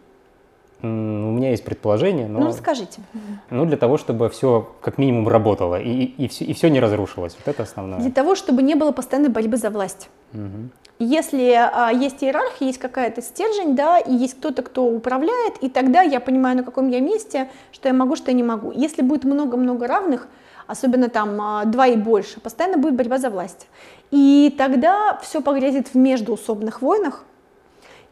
[0.82, 2.40] У меня есть предположение, но...
[2.40, 3.02] Ну, расскажите.
[3.50, 7.36] Ну, для того, чтобы все как минимум работало и, и, все, и все не разрушилось.
[7.38, 8.00] Вот это основное.
[8.00, 10.10] Для того, чтобы не было постоянной борьбы за власть.
[10.34, 10.70] Угу.
[11.00, 16.02] Если а, есть иерархия, есть какая-то стержень, да, и есть кто-то, кто управляет, и тогда
[16.02, 18.72] я понимаю, на каком я месте, что я могу, что я не могу.
[18.72, 20.28] Если будет много-много равных,
[20.66, 23.68] особенно там а, два и больше, постоянно будет борьба за власть.
[24.10, 27.24] И тогда все погрязит в междуусобных войнах,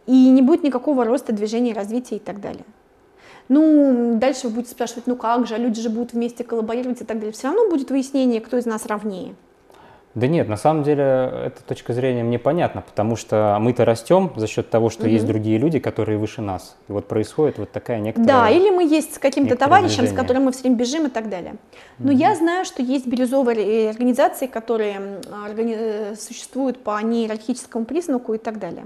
[0.07, 2.65] и не будет никакого роста, движения, развития и так далее.
[3.47, 7.05] Ну, дальше вы будете спрашивать, ну как же, а люди же будут вместе коллаборировать и
[7.05, 7.31] так далее.
[7.31, 9.35] Все равно будет выяснение, кто из нас равнее.
[10.15, 14.47] Да нет, на самом деле эта точка зрения мне понятна, потому что мы-то растем за
[14.47, 15.09] счет того, что угу.
[15.09, 16.77] есть другие люди, которые выше нас.
[16.87, 18.43] И вот происходит вот такая некоторая...
[18.43, 20.13] Да, или мы есть с каким-то товарищем, движение.
[20.13, 21.55] с которым мы все время бежим и так далее.
[21.99, 22.17] Но угу.
[22.17, 25.75] я знаю, что есть бирюзовые организации, которые органи...
[25.77, 28.85] Э, существуют по неиерархическому признаку и так далее.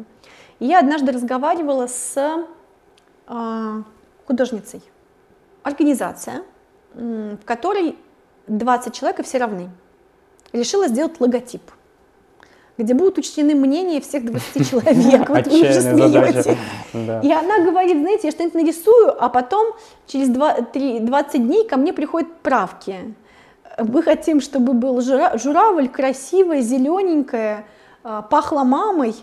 [0.60, 2.46] И я однажды разговаривала с
[3.28, 3.84] э,
[4.28, 4.82] художницей.
[5.64, 6.44] Организация,
[6.94, 7.98] в которой
[8.48, 9.70] 20 человек и все равны
[10.54, 11.62] решила сделать логотип,
[12.78, 15.30] где будут учтены мнения всех 20 человек.
[15.30, 16.58] Вот вы уже смеете.
[16.94, 19.76] И она говорит, знаете, я что-нибудь нарисую, а потом
[20.08, 23.14] через 20 дней ко мне приходят правки.
[23.78, 27.66] Мы хотим, чтобы был журавль красивая, зелененькая,
[28.04, 29.16] а, пахла мамой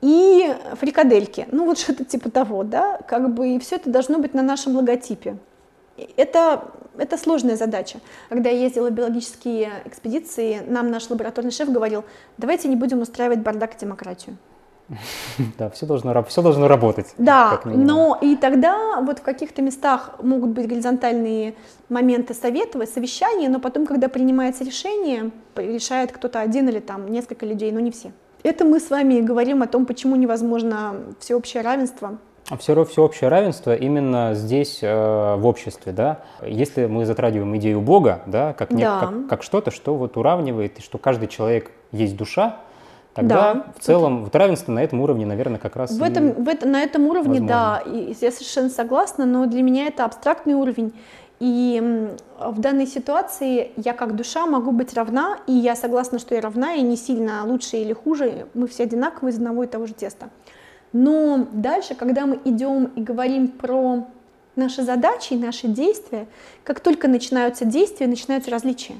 [0.00, 1.46] и фрикадельки.
[1.50, 4.76] Ну вот что-то типа того, да, как бы и все это должно быть на нашем
[4.76, 5.36] логотипе.
[6.16, 6.64] Это,
[6.96, 7.98] это сложная задача.
[8.28, 12.04] Когда я ездила в биологические экспедиции, нам наш лабораторный шеф говорил,
[12.36, 14.36] давайте не будем устраивать бардак и демократию.
[15.58, 17.14] Да, все должно, все должно работать.
[17.18, 21.54] Да, но и тогда вот в каких-то местах могут быть горизонтальные
[21.88, 27.72] моменты советовать, совещания, но потом, когда принимается решение, решает кто-то один или там несколько людей,
[27.72, 28.12] но не все.
[28.42, 32.18] Это мы с вами говорим о том, почему невозможно всеобщее равенство
[32.56, 36.20] все, всеобщее равенство именно здесь, э, в обществе, да.
[36.42, 39.00] Если мы затрагиваем идею Бога, да, как, не, да.
[39.00, 42.56] как, как что-то, что вот уравнивает, и что каждый человек есть душа,
[43.12, 43.66] тогда да.
[43.78, 46.80] в целом вот равенство на этом уровне, наверное, как раз в этом, в это, на
[46.82, 47.48] этом уровне, возможно.
[47.48, 50.94] да, и я совершенно согласна, но для меня это абстрактный уровень.
[51.40, 56.40] И в данной ситуации я как душа могу быть равна, и я согласна, что я
[56.40, 59.94] равна, и не сильно лучше или хуже, мы все одинаковые из одного и того же
[59.94, 60.30] теста.
[60.92, 64.06] Но дальше, когда мы идем и говорим про
[64.56, 66.26] наши задачи и наши действия,
[66.64, 68.96] как только начинаются действия, начинаются различия.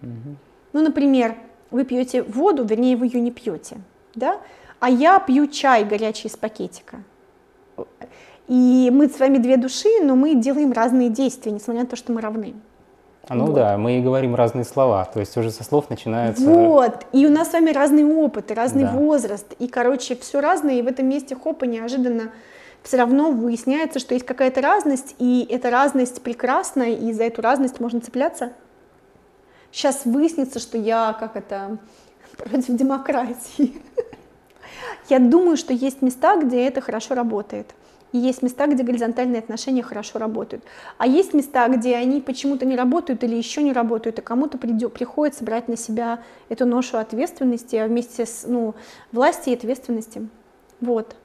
[0.00, 0.36] Угу.
[0.72, 1.36] Ну, например,
[1.70, 3.78] вы пьете воду, вернее, вы ее не пьете,
[4.14, 4.40] да?
[4.80, 7.02] а я пью чай горячий из пакетика.
[8.48, 12.12] И мы с вами две души, но мы делаем разные действия, несмотря на то, что
[12.12, 12.54] мы равны.
[13.28, 13.54] Ну вот.
[13.54, 16.42] да, мы и говорим разные слова, то есть уже со слов начинается...
[16.44, 18.92] Вот, и у нас с вами разный опыт, разный да.
[18.92, 22.32] возраст, и, короче, все разное, и в этом месте хопа неожиданно
[22.82, 27.80] все равно выясняется, что есть какая-то разность, и эта разность прекрасна, и за эту разность
[27.80, 28.52] можно цепляться.
[29.72, 31.76] Сейчас выяснится, что я, как это,
[32.38, 33.82] против демократии.
[35.10, 37.74] Я думаю, что есть места, где это хорошо работает.
[38.12, 40.64] И есть места, где горизонтальные отношения хорошо работают.
[40.96, 45.44] А есть места, где они почему-то не работают или еще не работают, и кому-то приходится
[45.44, 48.74] брать на себя эту ношу ответственности а вместе с ну,
[49.12, 50.28] власти и ответственности.
[50.80, 51.16] Вот.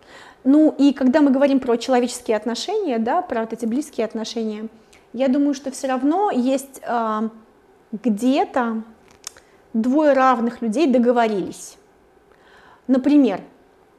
[0.43, 4.67] Ну и когда мы говорим про человеческие отношения, да, про вот эти близкие отношения,
[5.13, 7.29] я думаю, что все равно есть э,
[7.91, 8.83] где-то
[9.73, 11.77] двое равных людей договорились.
[12.87, 13.39] Например,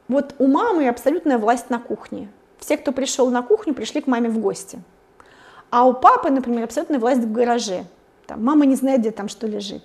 [0.07, 2.29] вот у мамы абсолютная власть на кухне.
[2.59, 4.79] Все, кто пришел на кухню, пришли к маме в гости.
[5.69, 7.85] А у папы, например, абсолютная власть в гараже.
[8.27, 9.83] Там, мама не знает, где там что лежит.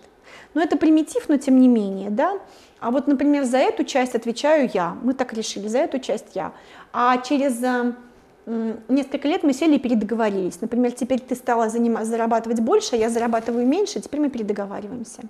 [0.54, 2.38] Но это примитив, но тем не менее, да.
[2.78, 4.96] А вот, например, за эту часть отвечаю я.
[5.02, 6.52] Мы так решили, за эту часть я.
[6.92, 7.61] А через
[8.88, 10.61] несколько лет мы сели и передоговорились.
[10.61, 15.22] Например, теперь ты стала заниматься, зарабатывать больше, а я зарабатываю меньше, теперь мы передоговариваемся.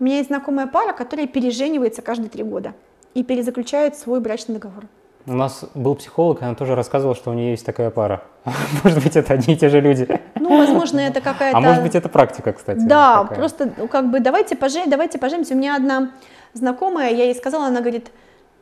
[0.00, 2.74] У меня есть знакомая пара, которая переженивается каждые три года
[3.14, 4.84] и перезаключает свой брачный договор.
[5.26, 8.22] У нас был психолог, она тоже рассказывала, что у нее есть такая пара.
[8.84, 10.08] Может быть, это одни и те же люди.
[10.36, 11.58] Ну, возможно, это какая-то...
[11.58, 12.78] А может быть, это практика, кстати.
[12.78, 13.38] Да, такая.
[13.38, 14.88] просто ну, как бы давайте, пожен...
[14.88, 15.54] давайте поженимся.
[15.54, 16.12] У меня одна
[16.52, 18.12] знакомая, я ей сказала, она говорит,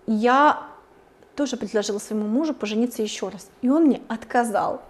[0.06, 0.62] я
[1.36, 3.48] тоже предложила своему мужу пожениться еще раз.
[3.60, 4.80] И он мне отказал.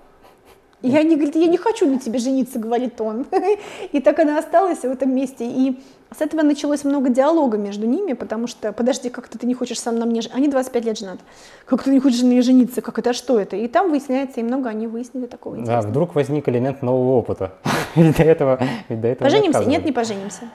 [0.83, 3.27] Я не, говорит, я не хочу на тебе жениться, говорит он.
[3.93, 5.47] И так она осталась в этом месте.
[5.47, 5.83] И
[6.17, 9.99] с этого началось много диалога между ними, потому что, подожди, как-то ты не хочешь сам
[9.99, 10.37] на мне жениться.
[10.39, 11.21] Они 25 лет женаты.
[11.67, 12.81] Как ты не хочешь на мне жениться?
[12.83, 13.57] Как это, что это?
[13.57, 15.83] И там выясняется, и много они выяснили такого интересного.
[15.83, 17.53] Да, вдруг возник элемент нового опыта.
[17.95, 19.65] Ведь до этого, ведь до этого Поженимся?
[19.65, 20.51] Нет, не поженимся.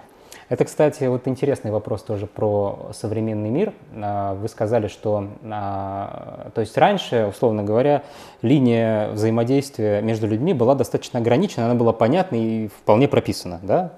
[0.50, 3.72] Это, кстати, вот интересный вопрос тоже про современный мир.
[3.96, 8.04] А, вы сказали, что, а, то есть раньше, условно говоря,
[8.42, 13.94] линия взаимодействия между людьми была достаточно ограничена, она была понятна и вполне прописана, да?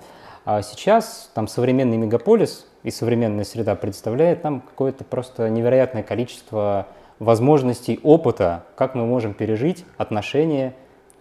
[0.45, 6.87] А сейчас там современный мегаполис и современная среда представляет нам какое-то просто невероятное количество
[7.19, 10.73] возможностей, опыта, как мы можем пережить отношения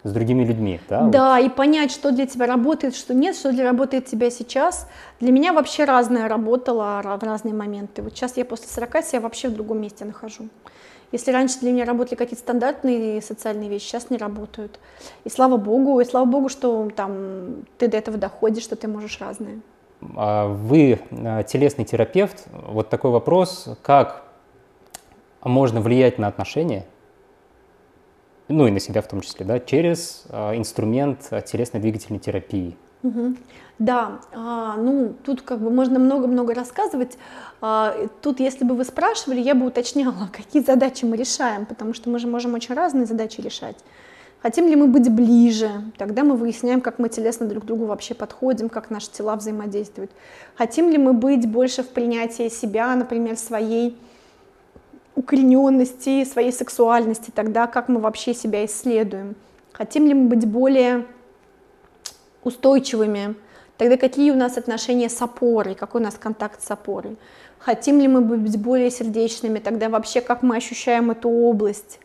[0.03, 1.01] с другими людьми, да?
[1.01, 1.45] Да, вот.
[1.45, 4.87] и понять, что для тебя работает, что нет, что для работает тебя сейчас.
[5.19, 8.01] Для меня вообще разное работало в разные моменты.
[8.01, 10.49] Вот сейчас я после 40 себя вообще в другом месте нахожу.
[11.11, 14.79] Если раньше для меня работали какие-то стандартные социальные вещи, сейчас не работают.
[15.23, 19.19] И слава богу, и слава богу, что там ты до этого доходишь, что ты можешь
[19.19, 19.59] разное.
[20.15, 22.45] А вы а, телесный терапевт.
[22.51, 24.23] Вот такой вопрос, как
[25.43, 26.85] можно влиять на отношения
[28.51, 32.77] ну и на себя в том числе, да, через э, инструмент телесно-двигательной терапии.
[33.03, 33.35] Угу.
[33.81, 37.17] Да, а, ну тут как бы можно много-много рассказывать.
[37.61, 42.07] А, тут, если бы вы спрашивали, я бы уточняла, какие задачи мы решаем, потому что
[42.11, 43.75] мы же можем очень разные задачи решать.
[44.43, 45.71] Хотим ли мы быть ближе?
[45.97, 50.11] Тогда мы выясняем, как мы телесно друг к другу вообще подходим, как наши тела взаимодействуют.
[50.57, 53.97] Хотим ли мы быть больше в принятии себя, например, своей
[55.15, 59.35] укорененности, своей сексуальности, тогда как мы вообще себя исследуем.
[59.71, 61.07] Хотим ли мы быть более
[62.43, 63.33] устойчивыми,
[63.81, 67.17] тогда какие у нас отношения с опорой, какой у нас контакт с опорой.
[67.57, 71.99] Хотим ли мы быть более сердечными, тогда вообще как мы ощущаем эту область.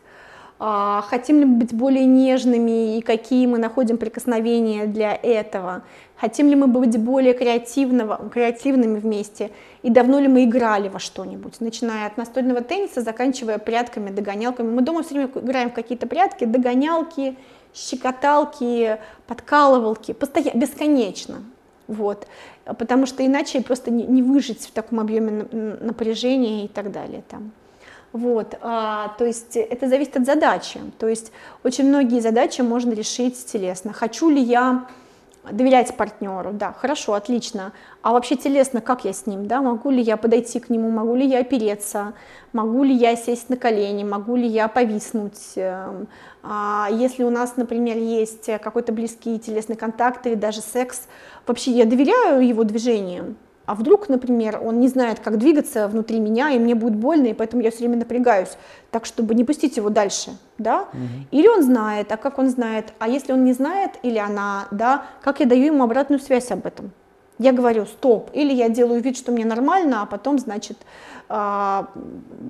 [0.57, 5.83] А, хотим ли мы быть более нежными и какие мы находим прикосновения для этого.
[6.15, 9.51] Хотим ли мы быть более креативного, креативными вместе
[9.83, 14.71] и давно ли мы играли во что-нибудь, начиная от настольного тенниса, заканчивая прятками, догонялками.
[14.71, 17.37] Мы дома все время играем в какие-то прятки, догонялки,
[17.71, 21.43] щекоталки, подкалывалки, постоянно, бесконечно.
[21.87, 22.27] Вот.
[22.65, 25.47] Потому что иначе просто не, не выжить в таком объеме
[25.81, 27.23] напряжения и так далее.
[27.29, 27.51] Там.
[28.13, 30.79] Вот, а, то есть это зависит от задачи.
[30.97, 31.31] То есть
[31.63, 33.93] очень многие задачи можно решить телесно.
[33.93, 34.87] Хочу ли я
[35.51, 37.73] доверять партнеру, да, хорошо, отлично.
[38.01, 41.15] А вообще телесно, как я с ним, да, могу ли я подойти к нему, могу
[41.15, 42.13] ли я опереться,
[42.53, 45.57] могу ли я сесть на колени, могу ли я повиснуть.
[46.49, 51.07] А если у нас, например, есть какой-то близкий телесный контакт или даже секс,
[51.45, 56.51] вообще я доверяю его движениям, а вдруг, например, он не знает, как двигаться внутри меня,
[56.51, 58.57] и мне будет больно, и поэтому я все время напрягаюсь,
[58.91, 60.83] так, чтобы не пустить его дальше, да?
[60.93, 61.27] Угу.
[61.31, 62.93] Или он знает, а как он знает?
[62.99, 66.65] А если он не знает, или она, да, как я даю ему обратную связь об
[66.65, 66.91] этом?
[67.39, 70.77] Я говорю, стоп, или я делаю вид, что мне нормально, а потом, значит,
[71.29, 71.89] а,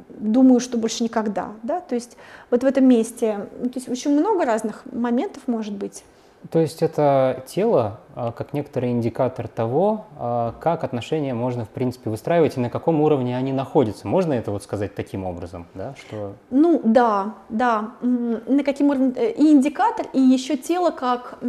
[0.09, 1.81] думаю, что больше никогда, да?
[1.81, 2.17] То есть
[2.51, 6.03] вот в этом месте, ну, то есть очень много разных моментов может быть.
[6.51, 12.09] То есть это тело а, как некоторый индикатор того, а, как отношения можно, в принципе,
[12.09, 14.07] выстраивать и на каком уровне они находятся.
[14.07, 15.95] Можно это вот сказать таким образом, да?
[15.97, 16.35] Что...
[16.49, 17.91] Ну да, да.
[18.01, 21.39] На каким уровне э, и индикатор, и еще тело как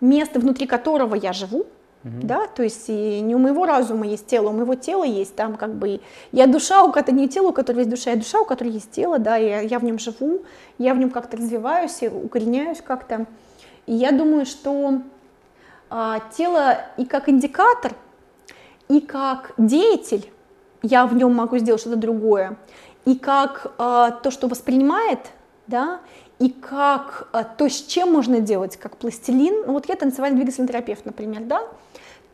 [0.00, 1.66] место, внутри которого я живу,
[2.06, 2.26] угу.
[2.26, 5.56] да, то есть и не у моего разума есть тело, у моего тела есть там
[5.56, 6.00] как бы
[6.32, 8.90] я душа, у которой не тело, у которой есть душа, я душа, у которой есть
[8.90, 10.42] тело, да, и я в нем живу,
[10.78, 13.26] я в нем как-то развиваюсь, и укореняюсь как-то.
[13.86, 15.00] И я думаю, что
[15.90, 17.92] а, тело и как индикатор,
[18.88, 20.30] и как деятель,
[20.82, 22.56] я в нем могу сделать что-то другое,
[23.04, 25.20] и как а, то, что воспринимает,
[25.66, 26.00] да,
[26.38, 29.64] и как а, то, с чем можно делать, как пластилин.
[29.66, 31.62] Ну, вот я танцевальный двигательный терапевт, например, да.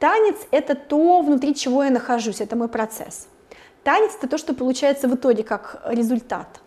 [0.03, 3.29] Танец— это то, внутри чего я нахожусь, это мой процесс.
[3.85, 6.61] Танец— это то, что получается в итоге как результат.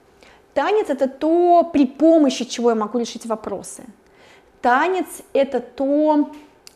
[0.54, 3.84] Танец— это то, при помощи чего я могу решить вопросы
[4.66, 6.32] танец это то,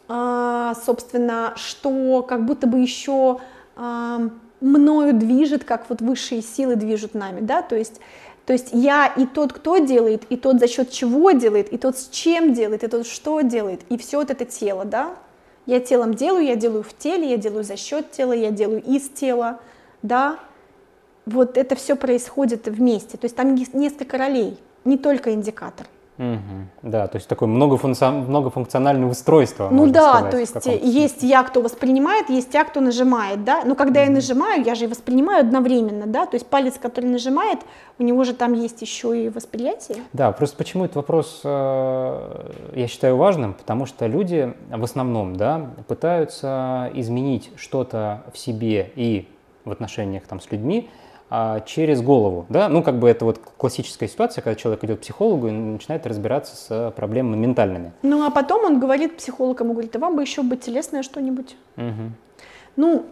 [0.07, 3.39] а, собственно, что как будто бы еще
[3.75, 4.29] а,
[4.61, 7.99] мною движет, как вот высшие силы движут нами, да, то есть
[8.45, 11.97] То есть я и тот, кто делает, и тот, за счет чего делает, и тот,
[11.97, 15.15] с чем делает, и тот, что делает, и все вот это тело, да?
[15.69, 19.07] Я телом делаю, я делаю в теле, я делаю за счет тела, я делаю из
[19.07, 19.59] тела,
[20.01, 20.39] да?
[21.27, 23.17] Вот это все происходит вместе.
[23.17, 25.85] То есть там несколько ролей, не только индикатор.
[26.19, 26.89] Угу.
[26.89, 28.25] Да, то есть такое многофункцион...
[28.25, 29.69] многофункциональное устройство.
[29.71, 33.63] Ну да, сказать, то есть есть я, кто воспринимает, есть я, кто нажимает, да.
[33.63, 34.09] Но когда угу.
[34.09, 36.25] я нажимаю, я же и воспринимаю одновременно, да.
[36.25, 37.59] То есть палец, который нажимает,
[37.99, 39.99] у него же там есть еще и восприятие.
[40.11, 45.69] Да, просто почему этот вопрос э, я считаю важным, потому что люди в основном, да,
[45.87, 49.25] пытаются изменить что-то в себе и
[49.63, 50.89] в отношениях там с людьми,
[51.65, 55.47] через голову, да, ну как бы это вот классическая ситуация, когда человек идет к психологу
[55.47, 57.91] и начинает разбираться с проблемами ментальными.
[58.01, 61.55] Ну а потом он говорит психолог ему говорит, а вам бы еще быть телесное что-нибудь.
[61.77, 62.11] Угу.
[62.77, 63.05] Ну,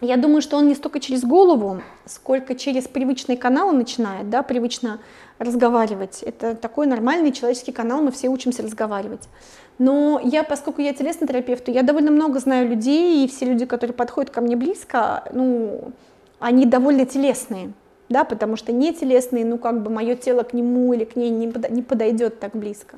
[0.00, 5.00] я думаю, что он не столько через голову, сколько через привычные каналы начинает, да, привычно
[5.38, 6.22] разговаривать.
[6.22, 9.28] Это такой нормальный человеческий канал, мы все учимся разговаривать.
[9.78, 13.94] Но я, поскольку я телесный терапевт, я довольно много знаю людей, и все люди, которые
[13.94, 15.92] подходят ко мне близко, ну,
[16.44, 17.72] они довольно телесные,
[18.10, 21.30] да, потому что не телесные, ну как бы мое тело к нему или к ней
[21.30, 22.96] не, подойдет так близко.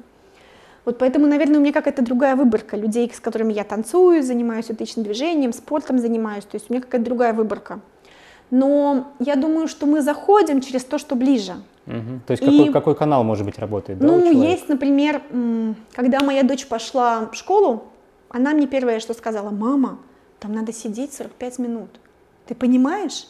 [0.85, 5.05] Вот поэтому, наверное, у меня какая-то другая выборка людей, с которыми я танцую, занимаюсь утычным
[5.05, 7.79] движением, спортом занимаюсь, то есть у меня какая-то другая выборка.
[8.51, 11.55] Но я думаю, что мы заходим через то, что ближе.
[11.87, 12.21] Угу.
[12.27, 14.01] То есть и, какой, какой канал, может быть, работает?
[14.01, 15.23] Да, ну, есть, например,
[15.93, 17.85] когда моя дочь пошла в школу,
[18.29, 19.99] она мне первое, что сказала, мама,
[20.41, 21.91] там надо сидеть 45 минут.
[22.47, 23.27] Ты понимаешь?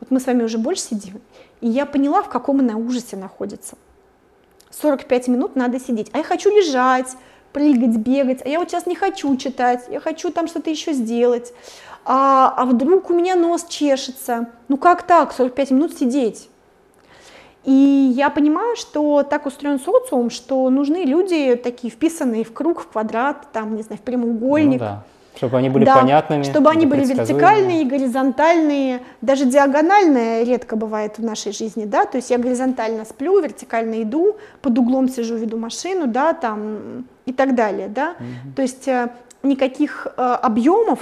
[0.00, 1.20] Вот мы с вами уже больше сидим,
[1.60, 3.76] и я поняла, в каком она ужасе находится.
[4.70, 6.08] 45 минут надо сидеть.
[6.12, 7.16] А я хочу лежать,
[7.52, 8.40] прыгать, бегать.
[8.44, 11.52] А я вот сейчас не хочу читать, я хочу там что-то еще сделать.
[12.04, 14.48] А, а вдруг у меня нос чешется?
[14.68, 16.48] Ну как так, 45 минут сидеть?
[17.64, 17.72] И
[18.14, 23.48] я понимаю, что так устроен социум, что нужны люди такие вписанные в круг, в квадрат,
[23.52, 24.80] там, не знаю, в прямоугольник.
[24.80, 25.04] Ну, да
[25.40, 26.42] чтобы они были да, понятными.
[26.42, 32.28] Чтобы они были вертикальные, горизонтальные, даже диагональные редко бывает в нашей жизни, да, то есть
[32.28, 37.88] я горизонтально сплю, вертикально иду, под углом сижу, веду машину, да, там и так далее,
[37.88, 38.54] да, угу.
[38.54, 39.08] то есть э,
[39.42, 40.98] никаких э, объемов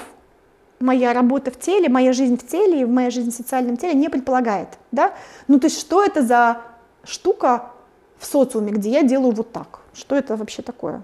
[0.79, 4.09] моя работа в теле, моя жизнь в теле и моя жизнь в социальном теле не
[4.09, 5.15] предполагает, да,
[5.49, 6.59] ну то есть что это за
[7.03, 7.73] штука
[8.19, 11.03] в социуме, где я делаю вот так, что это вообще такое?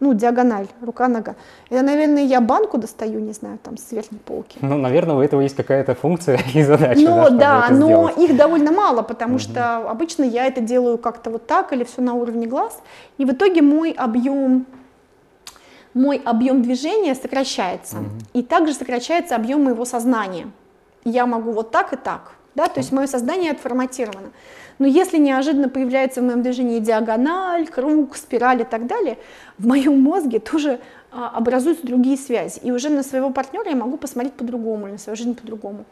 [0.00, 1.34] Ну, диагональ, рука-нога.
[1.70, 4.58] Это, наверное, я банку достаю, не знаю, там, с верхней полки.
[4.60, 7.00] Ну, наверное, у этого есть какая-то функция и задача.
[7.00, 8.18] Ну, да, да но сделать.
[8.18, 9.40] их довольно мало, потому угу.
[9.40, 12.80] что обычно я это делаю как-то вот так или все на уровне глаз.
[13.18, 14.66] И в итоге мой объем
[15.94, 17.96] мой объем движения сокращается.
[17.96, 18.06] Угу.
[18.34, 20.50] И также сокращается объем моего сознания.
[21.04, 22.32] Я могу вот так и так.
[22.54, 22.68] Да?
[22.68, 24.30] То есть мое сознание отформатировано.
[24.78, 29.18] Но если неожиданно появляется в моем движении диагональ, круг, спираль и так далее,
[29.58, 30.78] в моем мозге тоже
[31.10, 32.60] а, образуются другие связи.
[32.62, 35.84] И уже на своего партнера я могу посмотреть по-другому, на свою жизнь по-другому.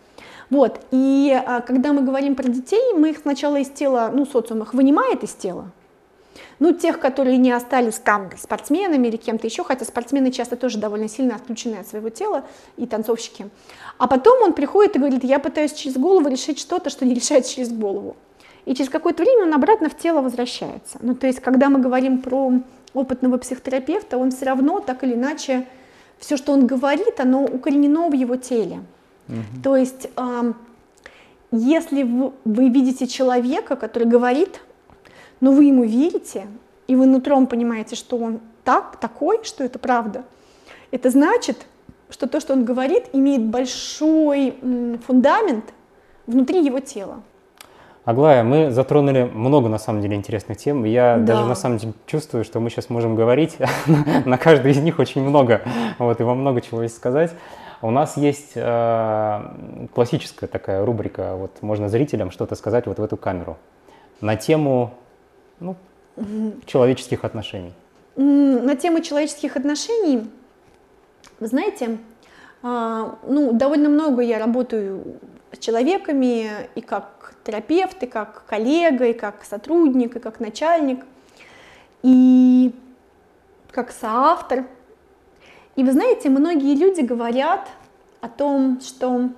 [0.50, 0.80] Вот.
[0.92, 4.72] И а, когда мы говорим про детей, мы их сначала из тела, ну, социум их
[4.72, 5.70] вынимает из тела,
[6.60, 11.08] ну, тех, которые не остались там спортсменами или кем-то еще, хотя спортсмены часто тоже довольно
[11.08, 12.44] сильно отключены от своего тела,
[12.76, 13.48] и танцовщики.
[13.98, 17.52] А потом он приходит и говорит, я пытаюсь через голову решить что-то, что не решается
[17.52, 18.16] через голову
[18.66, 20.98] и через какое-то время он обратно в тело возвращается.
[21.00, 22.52] Ну, то есть, когда мы говорим про
[22.92, 25.66] опытного психотерапевта, он все равно так или иначе,
[26.18, 28.80] все, что он говорит, оно укоренено в его теле.
[29.28, 29.62] Угу.
[29.62, 30.52] То есть, э,
[31.52, 34.60] если вы, вы видите человека, который говорит,
[35.40, 36.46] но вы ему верите,
[36.88, 40.24] и вы нутром понимаете, что он так, такой, что это правда,
[40.90, 41.66] это значит,
[42.10, 44.56] что то, что он говорит, имеет большой
[45.06, 45.64] фундамент
[46.26, 47.22] внутри его тела.
[48.06, 50.84] Аглая, мы затронули много, на самом деле, интересных тем.
[50.84, 51.34] Я да.
[51.34, 53.56] даже, на самом деле, чувствую, что мы сейчас можем говорить
[54.24, 55.62] на каждой из них очень много,
[55.98, 57.32] вот, и вам много чего есть сказать.
[57.82, 63.16] У нас есть э, классическая такая рубрика, вот можно зрителям что-то сказать вот в эту
[63.16, 63.56] камеру
[64.20, 64.94] на тему
[65.58, 65.74] ну,
[66.64, 67.72] человеческих отношений.
[68.14, 70.30] На тему человеческих отношений,
[71.40, 71.98] вы знаете,
[72.62, 75.18] э, ну, довольно много я работаю
[75.52, 81.04] с человеками и как терапевт, и как коллега, и как сотрудник, и как начальник,
[82.02, 82.74] и
[83.70, 84.64] как соавтор.
[85.76, 87.68] И вы знаете, многие люди говорят
[88.20, 89.30] о том, что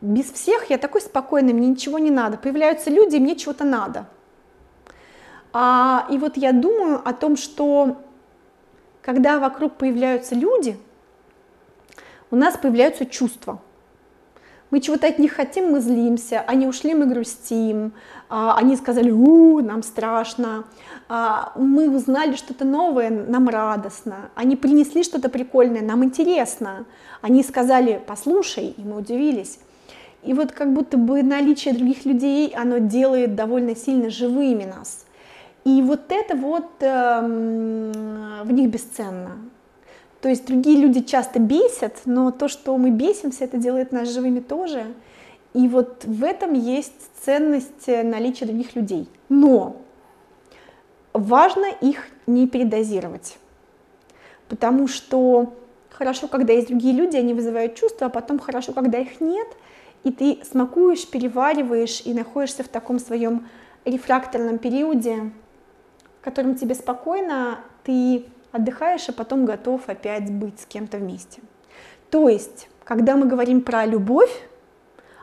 [0.00, 2.36] без всех я такой спокойный, мне ничего не надо.
[2.36, 4.06] Появляются люди, и мне чего-то надо.
[5.52, 8.02] А, и вот я думаю о том, что
[9.02, 10.76] когда вокруг появляются люди,
[12.30, 13.60] у нас появляются чувства–
[14.70, 17.92] Мы чего-то от них хотим, мы злимся, они ушли, мы грустим,
[18.28, 20.64] а, они сказали, у, нам страшно,
[21.08, 26.86] а, мы узнали что-то новое, нам радостно, они принесли что-то прикольное, нам интересно,
[27.20, 29.58] они сказали, послушай, и мы удивились.
[30.24, 35.04] И вот как будто бы наличие других людей, оно делает довольно сильно живыми нас.
[35.64, 39.32] И вот это вот э, в них бесценно.
[40.24, 44.40] То есть другие люди часто бесят, но то, что мы бесимся, это делает нас живыми
[44.40, 44.94] тоже.
[45.52, 49.06] И вот в этом есть ценность э, наличия других людей.
[49.28, 49.76] Но
[51.12, 53.36] важно их не передозировать.
[54.48, 55.52] Потому что
[55.90, 59.48] хорошо, когда есть другие люди, они вызывают чувства, а потом хорошо, когда их нет,
[60.04, 63.46] и ты смакуешь, перевариваешь и находишься в таком своем
[63.84, 65.32] рефракторном периоде,
[66.18, 68.24] в котором тебе спокойно, ты
[68.54, 71.42] отдыхаешь, а потом готов опять быть с кем-то вместе.
[72.10, 74.30] То есть, когда мы говорим про любовь,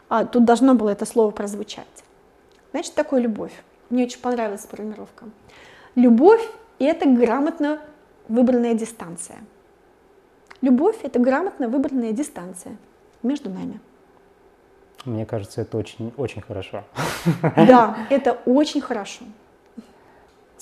[0.10, 2.04] а, тут должно было это слово прозвучать.
[2.72, 3.54] Значит, такое любовь?
[3.90, 5.26] Мне очень понравилась формулировка.
[5.96, 6.46] Любовь–
[6.80, 7.80] это грамотно
[8.28, 9.38] выбранная дистанция.
[10.62, 12.76] Любовь– это грамотно выбранная дистанция
[13.24, 13.80] между нами.
[15.06, 16.84] Мне кажется, это очень, очень хорошо.
[17.56, 19.24] Да, это очень хорошо.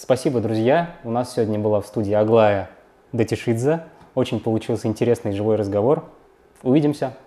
[0.02, 0.95] Спасибо, друзья.
[1.04, 2.70] У нас сегодня была в студии Аглая
[3.12, 3.84] Датишидзе.
[4.16, 6.06] Очень получился интересный живой разговор.
[6.64, 7.18] Увидимся.